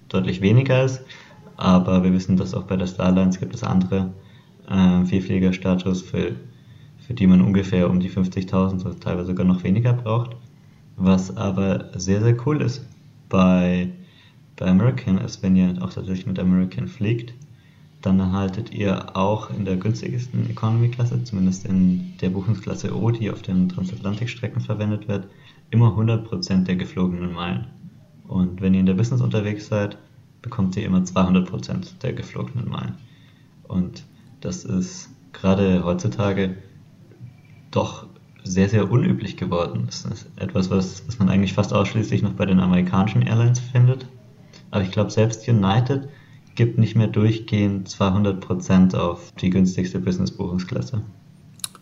deutlich 0.09 0.41
weniger 0.41 0.83
ist. 0.83 1.03
Aber 1.57 2.03
wir 2.03 2.11
wissen, 2.11 2.35
dass 2.35 2.53
auch 2.53 2.63
bei 2.63 2.75
der 2.75 2.87
Starlines 2.87 3.39
gibt 3.39 3.55
es 3.55 3.63
andere 3.63 4.13
äh, 4.69 5.05
Vielfliegerstatus 5.05 6.01
für 6.01 6.35
für 7.05 7.13
die 7.13 7.27
man 7.27 7.41
ungefähr 7.41 7.89
um 7.89 7.99
die 7.99 8.09
50.000 8.09 8.85
oder 8.85 8.99
teilweise 8.99 9.27
sogar 9.27 9.45
noch 9.45 9.63
weniger 9.63 9.93
braucht. 9.93 10.35
Was 10.97 11.35
aber 11.35 11.91
sehr, 11.95 12.21
sehr 12.21 12.35
cool 12.47 12.61
ist 12.61 12.85
bei, 13.29 13.91
bei 14.55 14.65
American 14.65 15.17
ist, 15.19 15.43
wenn 15.43 15.55
ihr 15.55 15.75
auch 15.81 15.93
tatsächlich 15.93 16.25
mit 16.25 16.39
American 16.39 16.87
fliegt, 16.87 17.33
dann 18.05 18.19
erhaltet 18.19 18.71
ihr 18.71 19.15
auch 19.15 19.49
in 19.49 19.65
der 19.65 19.77
günstigsten 19.77 20.49
Economy-Klasse, 20.49 21.23
zumindest 21.23 21.65
in 21.65 22.13
der 22.21 22.29
Buchungsklasse 22.29 22.95
O, 22.95 23.11
die 23.11 23.31
auf 23.31 23.41
den 23.41 23.69
Transatlantikstrecken 23.69 24.61
verwendet 24.61 25.07
wird, 25.07 25.27
immer 25.71 25.89
100% 25.97 26.63
der 26.63 26.75
geflogenen 26.75 27.33
Meilen. 27.33 27.67
Und 28.27 28.61
wenn 28.61 28.73
ihr 28.73 28.79
in 28.79 28.85
der 28.85 28.93
Business 28.93 29.21
unterwegs 29.21 29.67
seid, 29.67 29.97
bekommt 30.41 30.75
ihr 30.77 30.85
immer 30.85 30.99
200% 30.99 31.99
der 32.01 32.13
geflogenen 32.13 32.69
Meilen. 32.69 32.95
Und 33.63 34.03
das 34.41 34.63
ist 34.63 35.09
gerade 35.33 35.83
heutzutage 35.83 36.57
doch 37.71 38.05
sehr, 38.43 38.69
sehr 38.69 38.91
unüblich 38.91 39.37
geworden. 39.37 39.83
Das 39.87 40.05
ist 40.05 40.27
etwas, 40.37 40.69
was, 40.69 41.07
was 41.07 41.17
man 41.17 41.29
eigentlich 41.29 41.53
fast 41.53 41.73
ausschließlich 41.73 42.21
noch 42.21 42.33
bei 42.33 42.45
den 42.45 42.59
amerikanischen 42.59 43.23
Airlines 43.23 43.59
findet. 43.59 44.07
Aber 44.69 44.83
ich 44.83 44.91
glaube, 44.91 45.09
selbst 45.09 45.47
United 45.47 46.07
gibt 46.55 46.77
nicht 46.77 46.95
mehr 46.95 47.07
durchgehend 47.07 47.89
200% 47.89 48.95
auf 48.95 49.31
die 49.39 49.49
günstigste 49.49 49.99
Business-Buchungsklasse. 49.99 51.03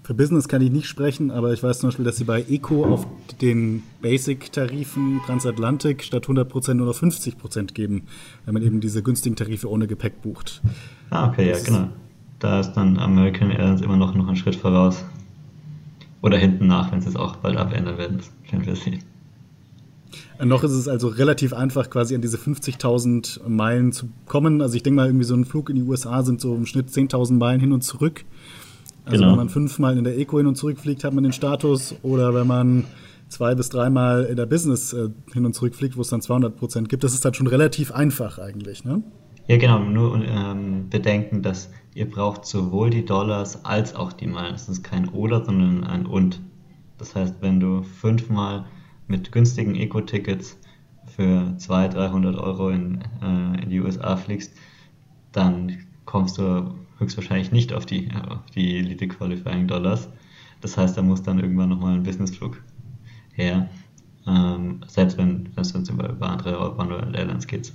Für 0.03 0.13
Business 0.13 0.49
kann 0.49 0.62
ich 0.62 0.69
nicht 0.69 0.88
sprechen, 0.88 1.31
aber 1.31 1.53
ich 1.53 1.63
weiß 1.63 1.79
zum 1.79 1.88
Beispiel, 1.88 2.03
dass 2.03 2.17
sie 2.17 2.25
bei 2.25 2.41
Eco 2.49 2.83
auf 2.86 3.07
den 3.41 3.83
Basic-Tarifen 4.01 5.21
Transatlantik 5.25 6.03
statt 6.03 6.25
100% 6.25 6.73
nur 6.73 6.88
noch 6.88 6.95
50% 6.95 7.73
geben, 7.73 8.03
wenn 8.43 8.53
man 8.53 8.63
eben 8.63 8.81
diese 8.81 9.01
günstigen 9.01 9.38
Tarife 9.38 9.69
ohne 9.69 9.88
Gepäck 9.88 10.21
bucht. 10.21 10.62
Ah, 11.09 11.29
okay, 11.29 11.51
das 11.51 11.65
ja, 11.65 11.73
genau. 11.73 11.89
Da 12.39 12.59
ist 12.59 12.73
dann 12.73 12.99
American 12.99 13.49
Airlines 13.51 13.79
immer 13.81 13.95
noch, 13.95 14.13
noch 14.13 14.27
einen 14.27 14.36
Schritt 14.36 14.57
voraus. 14.57 15.05
Oder 16.21 16.38
hinten 16.38 16.67
nach, 16.67 16.91
wenn 16.91 16.99
sie 16.99 17.07
es 17.07 17.15
auch 17.15 17.38
bald 17.38 17.55
abändern 17.55 17.97
werden. 17.97 18.17
Das 18.17 18.51
werden 18.51 18.65
wir 18.65 18.75
sehen. 18.75 18.99
Noch 20.43 20.63
ist 20.63 20.71
es 20.71 20.88
also 20.88 21.08
relativ 21.08 21.54
einfach, 21.54 21.89
quasi 21.89 22.15
an 22.15 22.21
diese 22.21 22.38
50.000 22.38 23.47
Meilen 23.47 23.91
zu 23.91 24.10
kommen. 24.26 24.62
Also 24.62 24.76
ich 24.76 24.84
denke 24.84 24.97
mal, 24.97 25.08
irgendwie 25.08 25.26
so 25.26 25.36
ein 25.36 25.45
Flug 25.45 25.69
in 25.69 25.76
die 25.76 25.84
USA 25.84 26.23
sind 26.23 26.41
so 26.41 26.56
im 26.56 26.65
Schnitt 26.65 26.89
10.000 26.89 27.34
Meilen 27.34 27.60
hin 27.60 27.71
und 27.71 27.82
zurück. 27.82 28.26
Also 29.06 29.19
genau. 29.19 29.32
wenn 29.32 29.38
man 29.38 29.49
fünfmal 29.49 29.97
in 29.97 30.04
der 30.04 30.17
Eco 30.17 30.38
hin 30.38 30.47
und 30.47 30.56
zurück 30.56 30.80
fliegt, 30.80 31.04
hat 31.04 31.13
man 31.13 31.23
den 31.23 31.34
Status. 31.34 31.95
Oder 32.04 32.34
wenn 32.34 32.47
man 32.47 32.86
zwei 33.28 33.56
bis 33.56 33.69
dreimal 33.69 34.26
in 34.26 34.36
der 34.36 34.45
Business 34.45 34.93
äh, 34.93 35.10
hin 35.34 35.45
und 35.45 35.54
zurück 35.54 35.76
fliegt, 35.76 35.97
wo 35.97 36.02
es 36.02 36.10
dann 36.10 36.21
200 36.21 36.56
Prozent 36.56 36.89
gibt, 36.89 37.04
das 37.04 37.13
ist 37.13 37.26
halt 37.26 37.36
schon 37.36 37.47
relativ 37.47 37.91
einfach 37.91 38.39
eigentlich, 38.39 38.86
ne? 38.86 39.04
Ja, 39.47 39.58
genau. 39.58 39.80
Nur 39.80 40.23
ähm, 40.23 40.89
bedenken, 40.89 41.41
dass 41.41 41.69
ihr 41.93 42.10
braucht 42.10 42.45
sowohl 42.45 42.89
die 42.89 43.04
Dollars 43.04 43.65
als 43.65 43.93
auch 43.93 44.13
die 44.13 44.28
Meilen. 44.28 44.56
Es 44.56 44.69
ist 44.69 44.84
kein 44.84 45.10
Oder, 45.10 45.43
sondern 45.43 45.84
ein 45.84 46.06
Und. 46.06 46.39
Das 46.97 47.15
heißt, 47.15 47.36
wenn 47.41 47.60
du 47.60 47.84
fünfmal 47.84 48.63
mit 49.08 49.32
günstigen 49.32 49.76
Eco-Tickets 49.76 50.58
für 51.16 51.56
200, 51.58 51.96
300 51.96 52.36
Euro 52.38 52.70
in, 52.70 53.02
äh, 53.22 53.63
in 53.63 53.70
die 53.70 53.80
USA 53.82 54.16
fliegst, 54.18 54.54
dann 55.32 55.78
kommst 56.06 56.38
du 56.38 56.74
höchstwahrscheinlich 57.00 57.52
nicht 57.52 57.74
auf 57.74 57.86
die, 57.86 58.10
auf 58.30 58.50
die 58.56 58.78
Elite 58.78 59.08
Qualifying 59.08 59.68
Dollars. 59.68 60.10
Das 60.62 60.78
heißt, 60.78 60.98
da 60.98 61.02
muss 61.02 61.24
dann 61.24 61.39
irgendwann 61.39 61.70
nochmal 61.70 61.96
ein 61.96 62.04
Businessflug 62.04 62.62
her. 63.34 63.70
ähm, 64.26 64.82
selbst 64.88 65.18
wenn 65.18 65.50
es 65.56 65.72
über, 65.89 66.10
über 66.10 66.30
andere 66.30 66.78
One 66.78 67.12
Airlines 67.13 67.48
geht. 67.48 67.74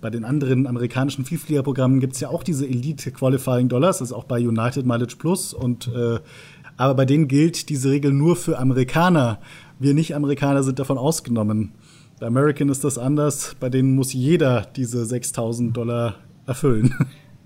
Bei 0.00 0.10
den 0.10 0.24
anderen 0.24 0.66
amerikanischen 0.66 1.24
Vielfliegerprogrammen 1.24 2.00
gibt 2.00 2.14
es 2.14 2.20
ja 2.20 2.28
auch 2.28 2.42
diese 2.42 2.66
Elite 2.66 3.10
Qualifying 3.10 3.68
Dollars, 3.68 3.98
das 3.98 4.08
ist 4.08 4.12
auch 4.12 4.24
bei 4.24 4.38
United 4.38 4.86
Mileage 4.86 5.16
Plus 5.16 5.54
und 5.54 5.88
äh, 5.88 6.20
aber 6.76 6.94
bei 6.94 7.04
denen 7.04 7.28
gilt 7.28 7.68
diese 7.68 7.90
Regel 7.90 8.12
nur 8.12 8.36
für 8.36 8.58
Amerikaner. 8.58 9.38
Wir 9.78 9.94
Nicht-Amerikaner 9.94 10.62
sind 10.62 10.78
davon 10.78 10.98
ausgenommen. 10.98 11.72
Bei 12.20 12.26
American 12.26 12.68
ist 12.68 12.84
das 12.84 12.98
anders. 12.98 13.56
Bei 13.60 13.68
denen 13.68 13.94
muss 13.94 14.12
jeder 14.12 14.66
diese 14.76 15.04
6000 15.04 15.76
Dollar 15.76 16.16
erfüllen. 16.46 16.94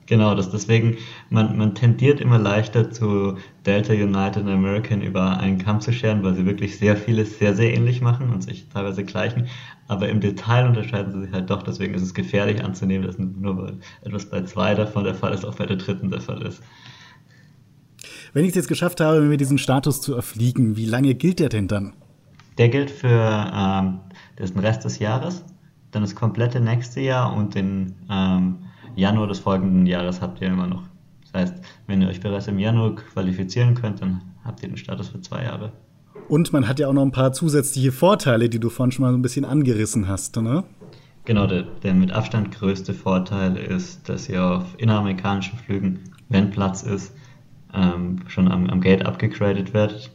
Genau, 0.08 0.34
das 0.34 0.50
deswegen, 0.50 0.96
man, 1.28 1.58
man 1.58 1.74
tendiert 1.74 2.18
immer 2.18 2.38
leichter 2.38 2.90
zu 2.90 3.36
Delta 3.66 3.92
United 3.92 4.42
und 4.42 4.48
American 4.48 5.02
über 5.02 5.38
einen 5.38 5.58
Kamm 5.58 5.82
zu 5.82 5.92
scheren, 5.92 6.22
weil 6.22 6.34
sie 6.34 6.46
wirklich 6.46 6.78
sehr 6.78 6.96
vieles 6.96 7.38
sehr, 7.38 7.54
sehr 7.54 7.74
ähnlich 7.74 8.00
machen 8.00 8.30
und 8.30 8.42
sich 8.42 8.70
teilweise 8.70 9.04
gleichen. 9.04 9.48
Aber 9.86 10.08
im 10.08 10.20
Detail 10.20 10.66
unterscheiden 10.66 11.12
sie 11.12 11.20
sich 11.26 11.32
halt 11.32 11.50
doch, 11.50 11.62
deswegen 11.62 11.92
ist 11.92 12.00
es 12.00 12.14
gefährlich 12.14 12.64
anzunehmen, 12.64 13.06
dass 13.06 13.18
nur 13.18 13.74
etwas 14.02 14.30
bei 14.30 14.42
zwei 14.44 14.74
davon 14.74 15.04
der 15.04 15.14
Fall 15.14 15.34
ist, 15.34 15.44
auch 15.44 15.56
bei 15.56 15.66
der 15.66 15.76
dritten 15.76 16.10
der 16.10 16.22
Fall 16.22 16.40
ist. 16.40 16.62
Wenn 18.32 18.44
ich 18.44 18.50
es 18.50 18.56
jetzt 18.56 18.68
geschafft 18.68 19.00
habe, 19.00 19.20
mir 19.20 19.36
diesen 19.36 19.58
Status 19.58 20.00
zu 20.00 20.14
erfliegen, 20.14 20.76
wie 20.76 20.86
lange 20.86 21.14
gilt 21.14 21.40
der 21.40 21.48
denn 21.48 21.68
dann? 21.68 21.94
Der 22.58 22.68
gilt 22.68 22.90
für 22.90 23.08
ähm, 23.08 24.00
den 24.38 24.58
Rest 24.58 24.84
des 24.84 24.98
Jahres, 24.98 25.44
dann 25.90 26.02
das 26.02 26.14
komplette 26.14 26.60
nächste 26.60 27.00
Jahr 27.00 27.34
und 27.34 27.54
den 27.54 27.94
ähm, 28.10 28.58
Januar 28.96 29.28
des 29.28 29.38
folgenden 29.38 29.86
Jahres 29.86 30.20
habt 30.20 30.40
ihr 30.40 30.48
immer 30.48 30.66
noch. 30.66 30.82
Das 31.22 31.42
heißt, 31.42 31.54
wenn 31.86 32.02
ihr 32.02 32.08
euch 32.08 32.20
bereits 32.20 32.48
im 32.48 32.58
Januar 32.58 32.96
qualifizieren 32.96 33.74
könnt, 33.74 34.02
dann 34.02 34.22
habt 34.44 34.62
ihr 34.62 34.68
den 34.68 34.76
Status 34.76 35.08
für 35.08 35.20
zwei 35.20 35.44
Jahre. 35.44 35.72
Und 36.28 36.52
man 36.52 36.68
hat 36.68 36.78
ja 36.78 36.88
auch 36.88 36.92
noch 36.92 37.02
ein 37.02 37.12
paar 37.12 37.32
zusätzliche 37.32 37.92
Vorteile, 37.92 38.48
die 38.48 38.58
du 38.58 38.68
vorhin 38.68 38.92
schon 38.92 39.04
mal 39.04 39.12
so 39.12 39.18
ein 39.18 39.22
bisschen 39.22 39.44
angerissen 39.44 40.08
hast, 40.08 40.36
ne? 40.36 40.64
Genau, 41.24 41.46
der, 41.46 41.62
der 41.82 41.94
mit 41.94 42.10
Abstand 42.10 42.50
größte 42.52 42.94
Vorteil 42.94 43.56
ist, 43.56 44.08
dass 44.08 44.28
ihr 44.28 44.42
auf 44.42 44.64
inneramerikanischen 44.78 45.58
Flügen, 45.58 46.00
wenn 46.28 46.50
Platz 46.50 46.82
ist, 46.82 47.14
ähm, 47.74 48.20
schon 48.28 48.48
am, 48.50 48.68
am, 48.68 48.80
Gate 48.80 49.04
abgegradet 49.04 49.74
werdet. 49.74 50.10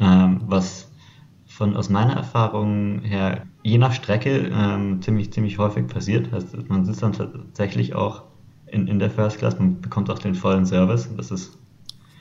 Ähm, 0.00 0.40
was 0.46 0.90
von 1.46 1.76
aus 1.76 1.90
meiner 1.90 2.14
Erfahrung 2.14 3.00
her 3.00 3.46
je 3.62 3.78
nach 3.78 3.92
Strecke 3.92 4.50
ähm, 4.52 5.02
ziemlich, 5.02 5.32
ziemlich 5.32 5.58
häufig 5.58 5.86
passiert. 5.86 6.32
Also 6.32 6.58
man 6.68 6.84
sitzt 6.84 7.02
dann 7.02 7.12
tatsächlich 7.12 7.94
auch 7.94 8.24
in, 8.66 8.88
in 8.88 8.98
der 8.98 9.10
First 9.10 9.38
Class, 9.38 9.58
man 9.58 9.80
bekommt 9.80 10.10
auch 10.10 10.18
den 10.18 10.34
vollen 10.34 10.66
Service. 10.66 11.08
Das 11.16 11.30
ist 11.30 11.58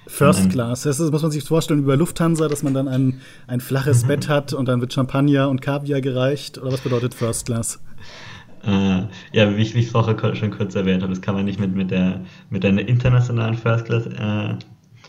First 0.08 0.50
Class, 0.50 0.84
das 0.84 1.00
ist, 1.00 1.12
muss 1.12 1.22
man 1.22 1.32
sich 1.32 1.44
vorstellen 1.44 1.80
über 1.80 1.96
Lufthansa, 1.96 2.48
dass 2.50 2.64
man 2.64 2.74
dann 2.74 2.88
ein, 2.88 3.22
ein 3.48 3.62
flaches 3.62 4.04
mhm. 4.04 4.08
Bett 4.08 4.30
hat 4.30 4.52
und 4.52 4.68
dann 4.68 4.82
wird 4.82 4.92
Champagner 4.92 5.50
und 5.50 5.62
Kaviar 5.62 6.02
gereicht. 6.02 6.58
Oder 6.58 6.74
was 6.74 6.82
bedeutet 6.82 7.14
First 7.14 7.46
Class? 7.46 7.80
Äh, 8.64 9.08
ja, 9.34 9.58
wie 9.58 9.62
ich, 9.62 9.74
wie 9.74 9.80
ich 9.80 9.90
vorher 9.90 10.36
schon 10.36 10.52
kurz 10.52 10.76
erwähnt 10.76 11.02
habe, 11.02 11.12
das 11.12 11.22
kann 11.22 11.36
man 11.36 11.46
nicht 11.46 11.60
mit, 11.60 11.76
mit, 11.76 11.90
der, 11.90 12.22
mit 12.50 12.64
der 12.64 12.88
internationalen 12.88 13.56
First 13.56 13.86
Class 13.86 14.06
äh, 14.06 14.56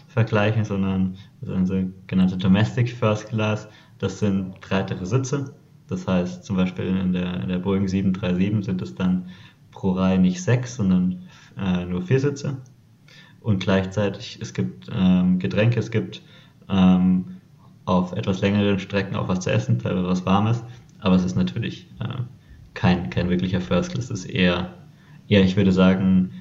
vergleichen, 0.09 0.65
sondern 0.65 1.17
eine 1.47 1.67
sogenannte 1.67 2.37
Domestic 2.37 2.91
First 2.91 3.29
Class. 3.29 3.69
Das 3.99 4.19
sind 4.19 4.61
breitere 4.61 5.05
Sitze. 5.05 5.55
Das 5.88 6.07
heißt, 6.09 6.45
zum 6.45 6.57
Beispiel 6.57 6.87
in 6.87 7.12
der, 7.12 7.43
in 7.43 7.49
der 7.49 7.59
Boeing 7.59 7.88
737 7.88 8.65
sind 8.65 8.83
es 8.83 8.95
dann 8.95 9.29
pro 9.71 9.93
Reihe 9.93 10.19
nicht 10.19 10.43
sechs, 10.43 10.77
sondern 10.77 11.23
äh, 11.59 11.85
nur 11.85 12.03
vier 12.03 12.21
Sitze. 12.21 12.59
Und 13.41 13.61
gleichzeitig, 13.61 14.38
es 14.41 14.55
gibt 14.55 14.88
ähm, 14.95 15.38
Getränke, 15.38 15.81
es 15.81 15.91
gibt 15.91 16.23
ähm, 16.69 17.37
auf 17.85 18.12
etwas 18.12 18.41
längeren 18.41 18.79
Strecken 18.79 19.17
auch 19.17 19.29
was 19.29 19.41
zu 19.41 19.53
essen, 19.53 19.79
teilweise 19.79 20.07
was 20.07 20.25
Warmes. 20.25 20.62
Aber 21.01 21.17
es 21.17 21.25
ist 21.25 21.35
natürlich 21.35 21.88
äh, 22.01 22.23
kein, 22.83 23.11
kein 23.11 23.31
wirklicher 23.31 23.61
First 23.61 23.92
Class. 23.92 24.11
Es 24.11 24.25
ist 24.25 24.25
eher, 24.25 24.75
eher, 25.29 25.45
ich 25.45 25.57
würde 25.57 25.71
sagen, 25.71 26.33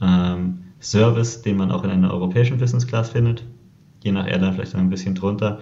ähm, 0.00 0.58
Service, 0.80 1.42
den 1.42 1.56
man 1.56 1.72
auch 1.72 1.82
in 1.82 1.90
einer 1.90 2.12
europäischen 2.12 2.56
Business 2.56 2.86
Class 2.86 3.10
findet. 3.10 3.42
Je 4.04 4.12
nach 4.12 4.28
Airline 4.28 4.52
vielleicht 4.52 4.76
ein 4.76 4.90
bisschen 4.90 5.16
drunter 5.16 5.58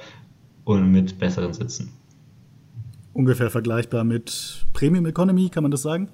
und 0.64 0.92
mit 0.92 1.18
besseren 1.18 1.54
Sitzen. 1.54 1.90
Ungefähr 3.14 3.48
vergleichbar 3.48 4.04
mit 4.04 4.66
Premium 4.74 5.06
Economy, 5.06 5.48
kann 5.48 5.62
man 5.62 5.70
das 5.70 5.80
sagen? 5.80 6.10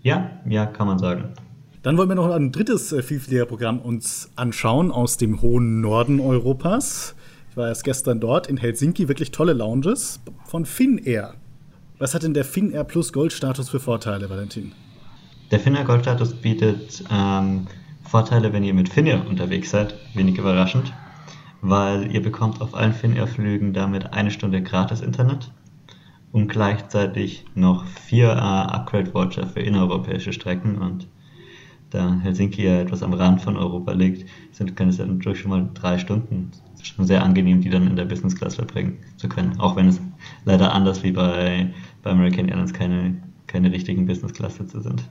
Ja, 0.00 0.30
ja, 0.48 0.64
kann 0.64 0.86
man 0.86 0.98
sagen. 0.98 1.34
Dann 1.82 1.98
wollen 1.98 2.08
wir 2.08 2.14
noch 2.14 2.30
ein 2.30 2.50
drittes 2.50 2.92
äh, 2.92 3.02
Vielfliegerprogramm 3.02 3.78
uns 3.78 4.30
anschauen 4.36 4.90
aus 4.90 5.18
dem 5.18 5.42
hohen 5.42 5.82
Norden 5.82 6.18
Europas. 6.18 7.14
Ich 7.50 7.58
war 7.58 7.68
erst 7.68 7.84
gestern 7.84 8.20
dort 8.20 8.46
in 8.46 8.56
Helsinki, 8.56 9.08
wirklich 9.08 9.32
tolle 9.32 9.52
Lounges 9.52 10.20
von 10.46 10.64
Finnair. 10.64 11.34
Was 11.98 12.14
hat 12.14 12.22
denn 12.22 12.34
der 12.34 12.44
Finnair 12.44 12.84
Plus 12.84 13.12
Goldstatus 13.12 13.68
für 13.68 13.80
Vorteile, 13.80 14.28
Valentin? 14.28 14.72
Der 15.50 15.60
Finnair 15.60 15.84
Goldstatus 15.84 16.34
bietet 16.34 17.04
ähm, 17.10 17.66
Vorteile, 18.02 18.52
wenn 18.52 18.64
ihr 18.64 18.74
mit 18.74 18.88
Finnair 18.88 19.26
unterwegs 19.28 19.70
seid, 19.70 19.94
wenig 20.14 20.38
überraschend 20.38 20.92
weil 21.66 22.12
ihr 22.12 22.22
bekommt 22.22 22.60
auf 22.60 22.74
allen 22.74 22.92
Finnair-Flügen 22.92 23.72
damit 23.72 24.12
eine 24.12 24.30
Stunde 24.30 24.62
gratis 24.62 25.00
Internet 25.00 25.50
und 26.30 26.48
gleichzeitig 26.48 27.46
noch 27.54 27.86
vier 27.86 28.28
äh, 28.28 28.36
Upgrade-Voucher 28.36 29.46
für 29.46 29.60
innereuropäische 29.60 30.34
Strecken 30.34 30.76
und 30.76 31.08
da 31.88 32.20
Helsinki 32.20 32.64
ja 32.64 32.80
etwas 32.80 33.02
am 33.02 33.14
Rand 33.14 33.40
von 33.40 33.56
Europa 33.56 33.92
liegt, 33.92 34.28
sind, 34.52 34.76
können 34.76 34.90
es 34.90 34.98
dann 34.98 35.20
durch 35.20 35.40
schon 35.40 35.50
mal 35.52 35.70
drei 35.72 35.96
Stunden. 35.98 36.50
Schon 36.84 37.06
sehr 37.06 37.22
angenehm, 37.22 37.60
die 37.60 37.70
dann 37.70 37.86
in 37.86 37.96
der 37.96 38.04
Business 38.04 38.36
Class 38.36 38.56
verbringen 38.56 38.98
zu 39.16 39.28
können. 39.28 39.58
Auch 39.58 39.74
wenn 39.76 39.88
es 39.88 40.00
leider 40.44 40.72
anders 40.72 41.02
wie 41.02 41.12
bei, 41.12 41.72
bei 42.02 42.10
American 42.10 42.48
Airlines 42.48 42.72
keine, 42.72 43.16
keine 43.46 43.72
richtigen 43.72 44.06
Business 44.06 44.32
Class 44.32 44.56
Sitze 44.56 44.82
sind. 44.82 45.02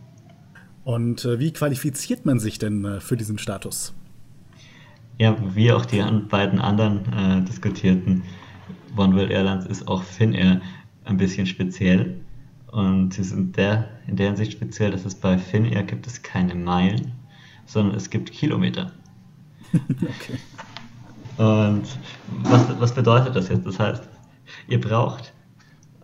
Und 0.83 1.25
äh, 1.25 1.39
wie 1.39 1.51
qualifiziert 1.51 2.25
man 2.25 2.39
sich 2.39 2.59
denn 2.59 2.85
äh, 2.85 2.99
für 2.99 3.17
diesen 3.17 3.37
Status? 3.37 3.93
ja, 5.17 5.37
wie 5.55 5.71
auch 5.71 5.85
die 5.85 6.01
beiden 6.29 6.59
anderen 6.59 7.13
äh, 7.13 7.41
diskutierten 7.43 8.23
One 8.97 9.15
World 9.15 9.31
Airlines 9.31 9.65
ist 9.65 9.87
auch 9.87 10.03
Finnair 10.03 10.61
ein 11.05 11.17
bisschen 11.17 11.45
speziell. 11.45 12.19
Und 12.71 13.13
sie 13.13 13.23
sind 13.23 13.55
der, 13.55 13.89
in 14.07 14.15
der 14.15 14.27
Hinsicht 14.27 14.53
speziell, 14.53 14.91
dass 14.91 15.05
es 15.05 15.15
bei 15.15 15.37
Finnair 15.37 15.83
gibt 15.83 16.07
es 16.07 16.21
keine 16.23 16.55
Meilen, 16.55 17.11
sondern 17.65 17.95
es 17.95 18.09
gibt 18.09 18.31
Kilometer. 18.31 18.91
okay. 19.73 20.39
Und 21.37 21.83
was, 22.43 22.79
was 22.79 22.93
bedeutet 22.93 23.35
das 23.35 23.49
jetzt? 23.49 23.65
Das 23.65 23.79
heißt, 23.79 24.07
ihr 24.67 24.79
braucht 24.79 25.33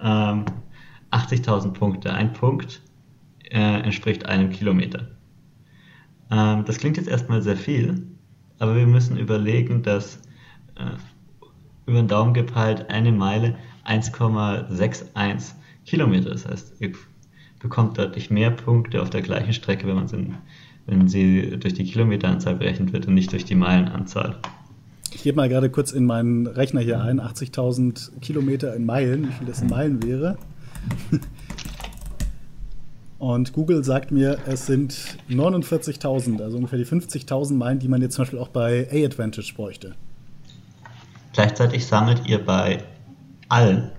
ähm, 0.01 0.45
80.000 1.11 1.71
Punkte. 1.73 2.13
Ein 2.13 2.33
Punkt 2.33 2.81
äh, 3.51 3.81
entspricht 3.81 4.25
einem 4.25 4.49
Kilometer. 4.49 5.07
Ähm, 6.31 6.65
das 6.65 6.77
klingt 6.77 6.97
jetzt 6.97 7.09
erstmal 7.09 7.41
sehr 7.41 7.57
viel, 7.57 8.07
aber 8.59 8.75
wir 8.75 8.87
müssen 8.87 9.17
überlegen, 9.17 9.83
dass 9.83 10.17
äh, 10.75 10.97
über 11.85 12.01
den 12.01 12.07
Daumen 12.07 12.33
gepeilt 12.33 12.89
eine 12.89 13.11
Meile 13.11 13.55
1,61 13.85 15.53
Kilometer. 15.85 16.29
Das 16.29 16.47
heißt, 16.47 16.75
ihr 16.79 16.93
bekommt 17.59 17.97
deutlich 17.97 18.29
mehr 18.29 18.51
Punkte 18.51 19.01
auf 19.01 19.09
der 19.09 19.21
gleichen 19.21 19.53
Strecke, 19.53 19.87
wenn, 19.87 19.95
man 19.95 20.37
wenn 20.85 21.07
sie 21.07 21.57
durch 21.59 21.73
die 21.73 21.83
Kilometeranzahl 21.83 22.55
berechnet 22.55 22.93
wird 22.93 23.07
und 23.07 23.15
nicht 23.15 23.31
durch 23.31 23.45
die 23.45 23.55
Meilenanzahl. 23.55 24.39
Ich 25.13 25.23
gebe 25.23 25.35
mal 25.35 25.49
gerade 25.49 25.69
kurz 25.69 25.91
in 25.91 26.05
meinen 26.05 26.47
Rechner 26.47 26.81
hier 26.81 27.01
ein, 27.01 27.19
80.000 27.19 28.19
Kilometer 28.21 28.75
in 28.75 28.85
Meilen, 28.85 29.27
wie 29.27 29.31
viel 29.33 29.47
das 29.47 29.61
in 29.61 29.67
Meilen 29.67 30.03
wäre. 30.03 30.37
Und 33.19 33.51
Google 33.51 33.83
sagt 33.83 34.11
mir, 34.11 34.37
es 34.47 34.65
sind 34.65 34.93
49.000, 35.29 36.41
also 36.41 36.55
ungefähr 36.55 36.79
die 36.79 36.85
50.000 36.85 37.53
Meilen, 37.53 37.79
die 37.79 37.89
man 37.89 38.01
jetzt 38.01 38.15
zum 38.15 38.23
Beispiel 38.23 38.39
auch 38.39 38.47
bei 38.47 38.87
A-Advantage 38.91 39.53
bräuchte. 39.55 39.95
Gleichzeitig 41.33 41.85
sammelt 41.85 42.25
ihr 42.27 42.43
bei 42.43 42.81
allen 43.49 43.91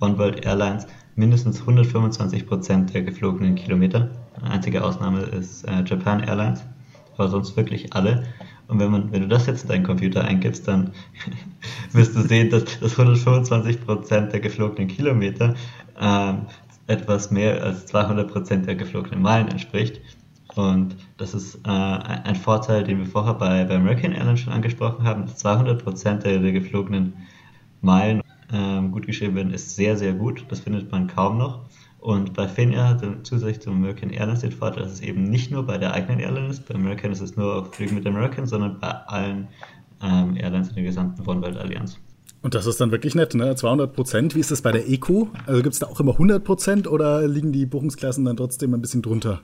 One 0.00 0.18
World 0.18 0.44
Airlines 0.44 0.88
mindestens 1.14 1.62
125% 1.62 2.90
der 2.92 3.02
geflogenen 3.02 3.54
Kilometer. 3.54 4.10
Einzige 4.42 4.82
Ausnahme 4.82 5.20
ist 5.22 5.64
äh, 5.68 5.84
Japan 5.86 6.20
Airlines, 6.20 6.64
aber 7.14 7.28
sonst 7.28 7.56
wirklich 7.56 7.92
alle. 7.94 8.24
Und 8.68 8.78
wenn, 8.78 8.90
man, 8.90 9.12
wenn 9.12 9.22
du 9.22 9.28
das 9.28 9.46
jetzt 9.46 9.62
in 9.62 9.68
deinen 9.68 9.84
Computer 9.84 10.24
eingibst, 10.24 10.66
dann 10.66 10.92
wirst 11.92 12.16
du 12.16 12.22
sehen, 12.22 12.50
dass, 12.50 12.64
dass 12.80 12.98
125% 12.98 14.30
der 14.30 14.40
geflogenen 14.40 14.88
Kilometer 14.88 15.54
ähm, 16.00 16.46
etwas 16.86 17.30
mehr 17.30 17.62
als 17.62 17.86
200 17.86 18.30
Prozent 18.30 18.66
der 18.66 18.74
geflogenen 18.74 19.22
Meilen 19.22 19.48
entspricht. 19.48 20.00
Und 20.54 20.96
das 21.16 21.34
ist 21.34 21.56
äh, 21.66 21.68
ein 21.68 22.36
Vorteil, 22.36 22.84
den 22.84 22.98
wir 22.98 23.06
vorher 23.06 23.34
bei, 23.34 23.64
bei 23.64 23.76
American 23.76 24.12
Airlines 24.12 24.40
schon 24.40 24.52
angesprochen 24.52 25.04
haben. 25.04 25.26
200 25.26 25.82
Prozent 25.82 26.24
der, 26.24 26.38
der, 26.38 26.52
geflogenen 26.52 27.14
Meilen 27.80 28.22
ähm, 28.52 28.92
gut 28.92 29.06
geschrieben 29.06 29.34
werden, 29.34 29.52
ist 29.52 29.74
sehr, 29.74 29.96
sehr 29.96 30.12
gut. 30.12 30.44
Das 30.48 30.60
findet 30.60 30.92
man 30.92 31.08
kaum 31.08 31.38
noch. 31.38 31.60
Und 32.04 32.34
bei 32.34 32.46
Finnair 32.46 32.86
hat 32.88 33.02
zusätzlich 33.22 33.60
zum 33.60 33.76
American 33.76 34.10
Airlines 34.10 34.40
den 34.40 34.52
Vorteil, 34.52 34.82
dass 34.82 34.92
es 34.92 35.00
eben 35.00 35.22
nicht 35.22 35.50
nur 35.50 35.64
bei 35.64 35.78
der 35.78 35.94
eigenen 35.94 36.20
Airline 36.20 36.48
ist. 36.48 36.68
Bei 36.68 36.74
American 36.74 37.12
ist 37.12 37.22
es 37.22 37.34
nur 37.34 37.56
auf 37.56 37.74
Flügen 37.74 37.94
mit 37.94 38.06
American, 38.06 38.46
sondern 38.46 38.78
bei 38.78 38.90
allen 38.90 39.48
ähm, 40.02 40.36
Airlines 40.36 40.68
in 40.68 40.74
der 40.74 40.84
gesamten 40.84 41.26
One 41.26 41.40
World 41.40 41.56
Allianz. 41.56 41.98
Und 42.42 42.54
das 42.54 42.66
ist 42.66 42.78
dann 42.78 42.90
wirklich 42.90 43.14
nett, 43.14 43.34
ne? 43.34 43.56
200 43.56 43.94
Prozent. 43.94 44.34
Wie 44.34 44.40
ist 44.40 44.50
das 44.50 44.60
bei 44.60 44.70
der 44.70 44.86
Eco? 44.86 45.30
Also 45.46 45.62
gibt 45.62 45.72
es 45.72 45.78
da 45.78 45.86
auch 45.86 45.98
immer 45.98 46.12
100 46.12 46.44
Prozent 46.44 46.86
oder 46.86 47.26
liegen 47.26 47.52
die 47.52 47.64
Buchungsklassen 47.64 48.26
dann 48.26 48.36
trotzdem 48.36 48.74
ein 48.74 48.82
bisschen 48.82 49.00
drunter? 49.00 49.40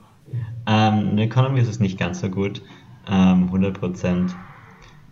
Ähm, 0.67 1.09
in 1.09 1.17
der 1.17 1.25
Economy 1.25 1.61
ist 1.61 1.67
es 1.67 1.79
nicht 1.79 1.97
ganz 1.97 2.21
so 2.21 2.29
gut. 2.29 2.61
Ähm, 3.09 3.45
100 3.45 3.79
Prozent 3.79 4.35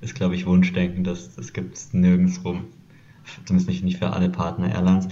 ist, 0.01 0.13
glaube 0.13 0.35
ich, 0.35 0.45
Wunschdenken. 0.45 1.03
Das, 1.03 1.35
das 1.35 1.51
gibt 1.51 1.77
es 1.77 1.93
nirgends 1.93 2.45
rum. 2.45 2.65
Zumindest 3.45 3.67
nicht, 3.67 3.83
nicht 3.83 3.97
für 3.97 4.11
alle 4.11 4.29
Partner-Airlines. 4.29 5.07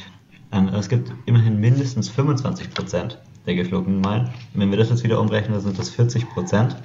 Ähm, 0.51 0.69
es 0.69 0.89
gibt 0.89 1.12
immerhin 1.25 1.60
mindestens 1.60 2.10
25 2.10 2.73
Prozent 2.73 3.19
der 3.45 3.55
geflogenen 3.55 4.01
Meilen. 4.01 4.29
Wenn 4.53 4.71
wir 4.71 4.77
das 4.77 4.89
jetzt 4.89 5.03
wieder 5.03 5.19
umrechnen, 5.19 5.53
dann 5.53 5.62
sind 5.62 5.79
das 5.79 5.89
40 5.89 6.29
Prozent. 6.29 6.75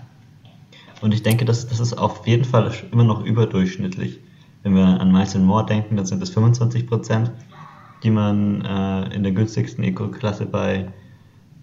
Und 1.01 1.13
ich 1.13 1.23
denke, 1.23 1.45
das, 1.45 1.67
das 1.67 1.81
ist 1.81 1.95
auf 1.95 2.27
jeden 2.27 2.45
Fall 2.45 2.73
immer 2.93 3.05
noch 3.05 3.25
überdurchschnittlich. 3.25 4.21
Wenn 4.63 4.77
wir 4.77 4.85
an 4.85 5.11
Miles 5.11 5.35
More 5.37 5.67
denken, 5.67 5.97
dann 5.97 6.07
sind 6.07 6.23
es 6.23 6.31
25 6.31 6.87
Prozent, 6.87 7.33
die 8.05 8.11
man 8.11 8.65
äh, 8.65 9.15
in 9.15 9.25
der 9.25 9.33
günstigsten 9.33 9.83
Eco-Klasse 9.83 10.47
bei, 10.47 10.93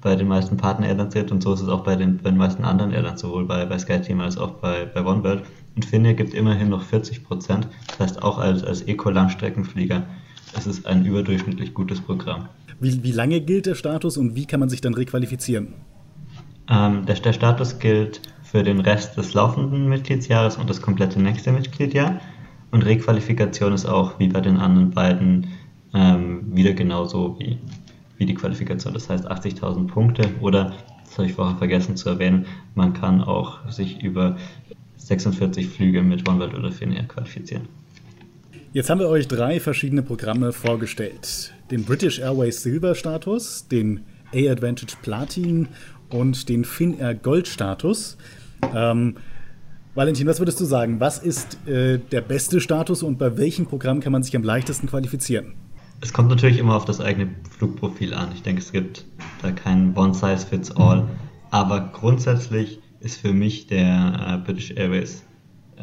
bei 0.01 0.17
den 0.17 0.27
meisten 0.27 0.57
Partner-Airlines 0.57 1.13
sieht. 1.13 1.31
Und 1.31 1.41
so 1.41 1.53
ist 1.53 1.61
es 1.61 1.69
auch 1.69 1.85
bei 1.85 1.95
den, 1.95 2.17
bei 2.17 2.29
den 2.29 2.37
meisten 2.37 2.65
anderen 2.65 2.91
Airlines, 2.91 3.21
sowohl 3.21 3.45
bei, 3.45 3.65
bei 3.65 3.79
SkyTeam 3.79 4.19
als 4.19 4.37
auch 4.37 4.51
bei, 4.55 4.85
bei 4.85 5.05
OneWorld. 5.05 5.43
Und 5.75 5.85
Finnair 5.85 6.13
gibt 6.13 6.33
immerhin 6.33 6.67
noch 6.67 6.83
40 6.83 7.23
Prozent. 7.23 7.69
Das 7.87 7.99
heißt, 7.99 8.23
auch 8.23 8.37
als, 8.37 8.63
als 8.65 8.81
Eco-Langstreckenflieger 8.81 10.03
ist 10.57 10.65
es 10.65 10.85
ein 10.85 11.05
überdurchschnittlich 11.05 11.73
gutes 11.73 12.01
Programm. 12.01 12.49
Wie, 12.79 13.03
wie 13.03 13.11
lange 13.11 13.41
gilt 13.41 13.65
der 13.65 13.75
Status 13.75 14.17
und 14.17 14.35
wie 14.35 14.45
kann 14.45 14.59
man 14.59 14.69
sich 14.69 14.81
dann 14.81 14.93
requalifizieren? 14.93 15.73
Ähm, 16.69 17.05
der, 17.05 17.15
der 17.15 17.33
Status 17.33 17.79
gilt 17.79 18.21
für 18.43 18.63
den 18.63 18.79
Rest 18.79 19.17
des 19.17 19.33
laufenden 19.33 19.89
Mitgliedsjahres 19.89 20.57
und 20.57 20.69
das 20.69 20.81
komplette 20.81 21.21
nächste 21.21 21.51
Mitgliedsjahr. 21.51 22.19
Und 22.71 22.85
Requalifikation 22.85 23.73
ist 23.73 23.85
auch 23.85 24.19
wie 24.19 24.27
bei 24.27 24.41
den 24.41 24.57
anderen 24.57 24.91
beiden 24.91 25.47
ähm, 25.93 26.55
wieder 26.55 26.73
genauso 26.73 27.37
wie, 27.39 27.57
wie 28.17 28.25
die 28.25 28.35
Qualifikation. 28.35 28.93
Das 28.93 29.09
heißt 29.09 29.29
80.000 29.29 29.87
Punkte 29.87 30.29
oder, 30.39 30.73
das 31.03 31.17
habe 31.17 31.27
ich 31.27 31.33
vorher 31.33 31.57
vergessen 31.57 31.95
zu 31.95 32.09
erwähnen, 32.09 32.45
man 32.75 32.93
kann 32.93 33.21
auch 33.21 33.67
sich 33.69 34.01
über 34.03 34.37
46 34.97 35.67
Flüge 35.67 36.01
mit 36.03 36.27
OneWorld 36.29 36.53
oder 36.53 36.71
Finnair 36.71 37.03
qualifizieren. 37.03 37.67
Jetzt 38.71 38.89
haben 38.89 38.99
wir 38.99 39.09
euch 39.09 39.27
drei 39.27 39.59
verschiedene 39.59 40.03
Programme 40.03 40.53
vorgestellt. 40.53 41.53
Den 41.71 41.85
British 41.85 42.19
Airways 42.19 42.61
Silber 42.61 42.95
Status, 42.95 43.67
den 43.67 44.01
A-Advantage 44.33 44.95
Platin 45.01 45.67
und 46.09 46.49
den 46.49 46.65
Finnair 46.65 47.15
Gold 47.15 47.47
Status. 47.47 48.17
Ähm, 48.75 49.15
Valentin, 49.95 50.27
was 50.27 50.39
würdest 50.39 50.59
du 50.59 50.65
sagen? 50.65 50.99
Was 50.99 51.19
ist 51.19 51.57
äh, 51.67 51.97
der 51.97 52.21
beste 52.21 52.61
Status 52.61 53.01
und 53.01 53.17
bei 53.17 53.37
welchem 53.37 53.65
Programm 53.65 54.01
kann 54.01 54.11
man 54.11 54.23
sich 54.23 54.35
am 54.35 54.43
leichtesten 54.43 54.87
qualifizieren? 54.87 55.53
Es 56.01 56.13
kommt 56.13 56.29
natürlich 56.29 56.59
immer 56.59 56.75
auf 56.75 56.85
das 56.85 57.01
eigene 57.01 57.29
Flugprofil 57.57 58.13
an. 58.13 58.29
Ich 58.33 58.43
denke, 58.43 58.61
es 58.61 58.71
gibt 58.71 59.05
da 59.41 59.51
kein 59.51 59.95
One-Size-Fits-All. 59.97 61.07
Aber 61.51 61.91
grundsätzlich 61.91 62.79
ist 62.99 63.19
für 63.19 63.33
mich 63.33 63.67
der 63.67 64.41
äh, 64.41 64.45
British 64.45 64.71
Airways 64.71 65.23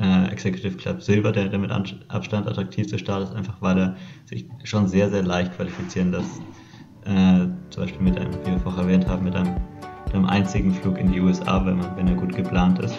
äh, 0.01 0.31
Executive 0.31 0.77
Club 0.77 1.03
Silber 1.03 1.33
der, 1.33 1.49
der 1.49 1.59
mit 1.59 1.71
Abstand 2.09 2.47
attraktivste 2.47 2.99
Status, 2.99 3.35
einfach 3.35 3.57
weil 3.61 3.79
er 3.79 3.97
sich 4.27 4.47
schon 4.65 4.87
sehr, 4.89 5.11
sehr 5.11 5.23
leicht 5.23 5.55
qualifizieren 5.57 6.13
lässt. 6.13 6.41
Äh, 7.05 7.47
zum 7.71 7.83
Beispiel 7.83 8.03
mit 8.03 8.19
einem, 8.19 8.33
wie 8.45 8.51
wir 8.51 8.59
vorher 8.59 8.83
erwähnt 8.83 9.07
haben, 9.07 9.25
mit 9.25 9.35
einem, 9.35 9.55
mit 10.07 10.15
einem 10.15 10.27
einzigen 10.27 10.75
Flug 10.75 10.99
in 10.99 11.13
die 11.13 11.21
USA, 11.21 11.65
wenn, 11.65 11.79
man, 11.79 11.97
wenn 11.97 12.09
er 12.09 12.15
gut 12.15 12.35
geplant 12.35 12.79
ist. 12.81 12.97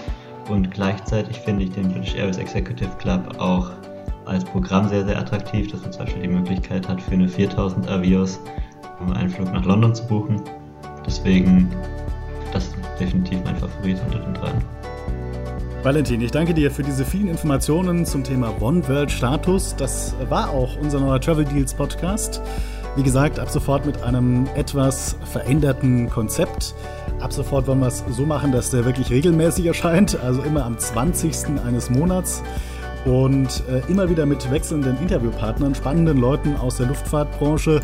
Und 0.49 0.71
gleichzeitig 0.71 1.37
finde 1.39 1.65
ich 1.65 1.71
den 1.71 1.91
British 1.91 2.15
Airways 2.15 2.37
Executive 2.37 2.91
Club 2.99 3.37
auch 3.37 3.69
als 4.25 4.43
Programm 4.45 4.87
sehr, 4.87 5.05
sehr 5.05 5.19
attraktiv, 5.19 5.71
dass 5.71 5.81
man 5.81 5.91
zum 5.91 6.05
Beispiel 6.05 6.21
die 6.21 6.27
Möglichkeit 6.29 6.87
hat, 6.87 7.01
für 7.01 7.11
eine 7.11 7.27
4000 7.27 7.89
Avios 7.89 8.39
einen 9.13 9.29
Flug 9.29 9.51
nach 9.53 9.65
London 9.65 9.93
zu 9.93 10.05
buchen. 10.07 10.41
Deswegen, 11.05 11.69
das 12.51 12.67
ist 12.67 12.75
definitiv 12.99 13.39
mein 13.43 13.55
Favorit 13.55 14.01
unter 14.05 14.19
den 14.19 14.33
dreien. 14.33 14.86
Valentin, 15.83 16.19
ich 16.21 16.31
danke 16.31 16.53
dir 16.53 16.71
für 16.71 16.81
diese 16.81 17.05
vielen 17.05 17.27
Informationen 17.27 18.05
zum 18.05 18.23
Thema 18.23 18.61
One 18.61 18.85
World 18.87 19.11
Status. 19.11 19.75
Das 19.75 20.15
war 20.27 20.49
auch 20.49 20.75
unser 20.81 20.99
neuer 20.99 21.21
Travel 21.21 21.45
Deals 21.45 21.73
Podcast. 21.73 22.41
Wie 22.95 23.03
gesagt, 23.03 23.39
ab 23.39 23.49
sofort 23.49 23.85
mit 23.85 24.01
einem 24.01 24.47
etwas 24.55 25.15
veränderten 25.31 26.09
Konzept. 26.09 26.73
Ab 27.19 27.31
sofort 27.31 27.67
wollen 27.67 27.79
wir 27.79 27.87
es 27.87 28.03
so 28.09 28.25
machen, 28.25 28.51
dass 28.51 28.71
der 28.71 28.85
wirklich 28.85 29.11
regelmäßig 29.11 29.67
erscheint, 29.67 30.19
also 30.19 30.41
immer 30.41 30.65
am 30.65 30.79
20. 30.79 31.61
eines 31.65 31.91
Monats 31.91 32.41
und 33.05 33.63
äh, 33.69 33.89
immer 33.89 34.09
wieder 34.09 34.25
mit 34.25 34.49
wechselnden 34.51 34.97
Interviewpartnern, 34.99 35.75
spannenden 35.75 36.17
Leuten 36.17 36.55
aus 36.57 36.77
der 36.77 36.87
Luftfahrtbranche, 36.87 37.81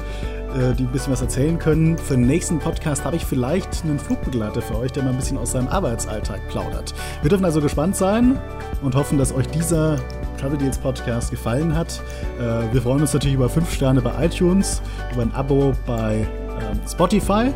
äh, 0.54 0.74
die 0.74 0.84
ein 0.84 0.92
bisschen 0.92 1.14
was 1.14 1.22
erzählen 1.22 1.58
können. 1.60 1.98
Für 1.98 2.16
den 2.16 2.28
nächsten 2.28 2.60
Podcast 2.60 3.06
habe 3.06 3.16
ich 3.16 3.26
vielleicht 3.26 3.84
einen 3.84 4.00
Flugbegleiter 4.00 4.62
für 4.62 4.78
euch, 4.78 4.92
der 4.92 5.04
mal 5.04 5.12
ein 5.12 5.18
bisschen 5.18 5.38
aus 5.38 5.52
seinem 5.52 5.68
Arbeitsalltag 5.68 6.48
plaudert. 6.50 6.94
Wir 7.22 7.30
dürfen 7.30 7.46
also 7.46 7.62
gespannt 7.62 7.96
sein 7.96 8.40
und 8.82 8.96
hoffen, 8.96 9.18
dass 9.18 9.34
euch 9.34 9.48
dieser 9.48 9.98
Travel 10.40 10.58
Deals 10.58 10.78
Podcast 10.78 11.32
gefallen 11.32 11.76
hat. 11.76 12.02
Äh, 12.40 12.74
wir 12.74 12.82
freuen 12.82 13.02
uns 13.02 13.14
natürlich 13.14 13.36
über 13.36 13.50
5 13.50 13.72
Sterne 13.72 14.02
bei 14.02 14.26
iTunes, 14.26 14.82
über 15.14 15.22
ein 15.22 15.34
Abo 15.34 15.74
bei 15.86 16.28
ähm, 16.72 16.82
Spotify 16.90 17.52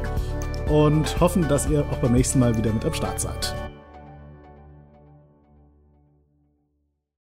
und 0.70 1.20
hoffen, 1.20 1.48
dass 1.48 1.70
ihr 1.70 1.82
auch 1.82 1.98
beim 1.98 2.14
nächsten 2.14 2.40
Mal 2.40 2.58
wieder 2.58 2.72
mit 2.72 2.86
am 2.86 2.94
Start 2.94 3.20
seid. 3.20 3.57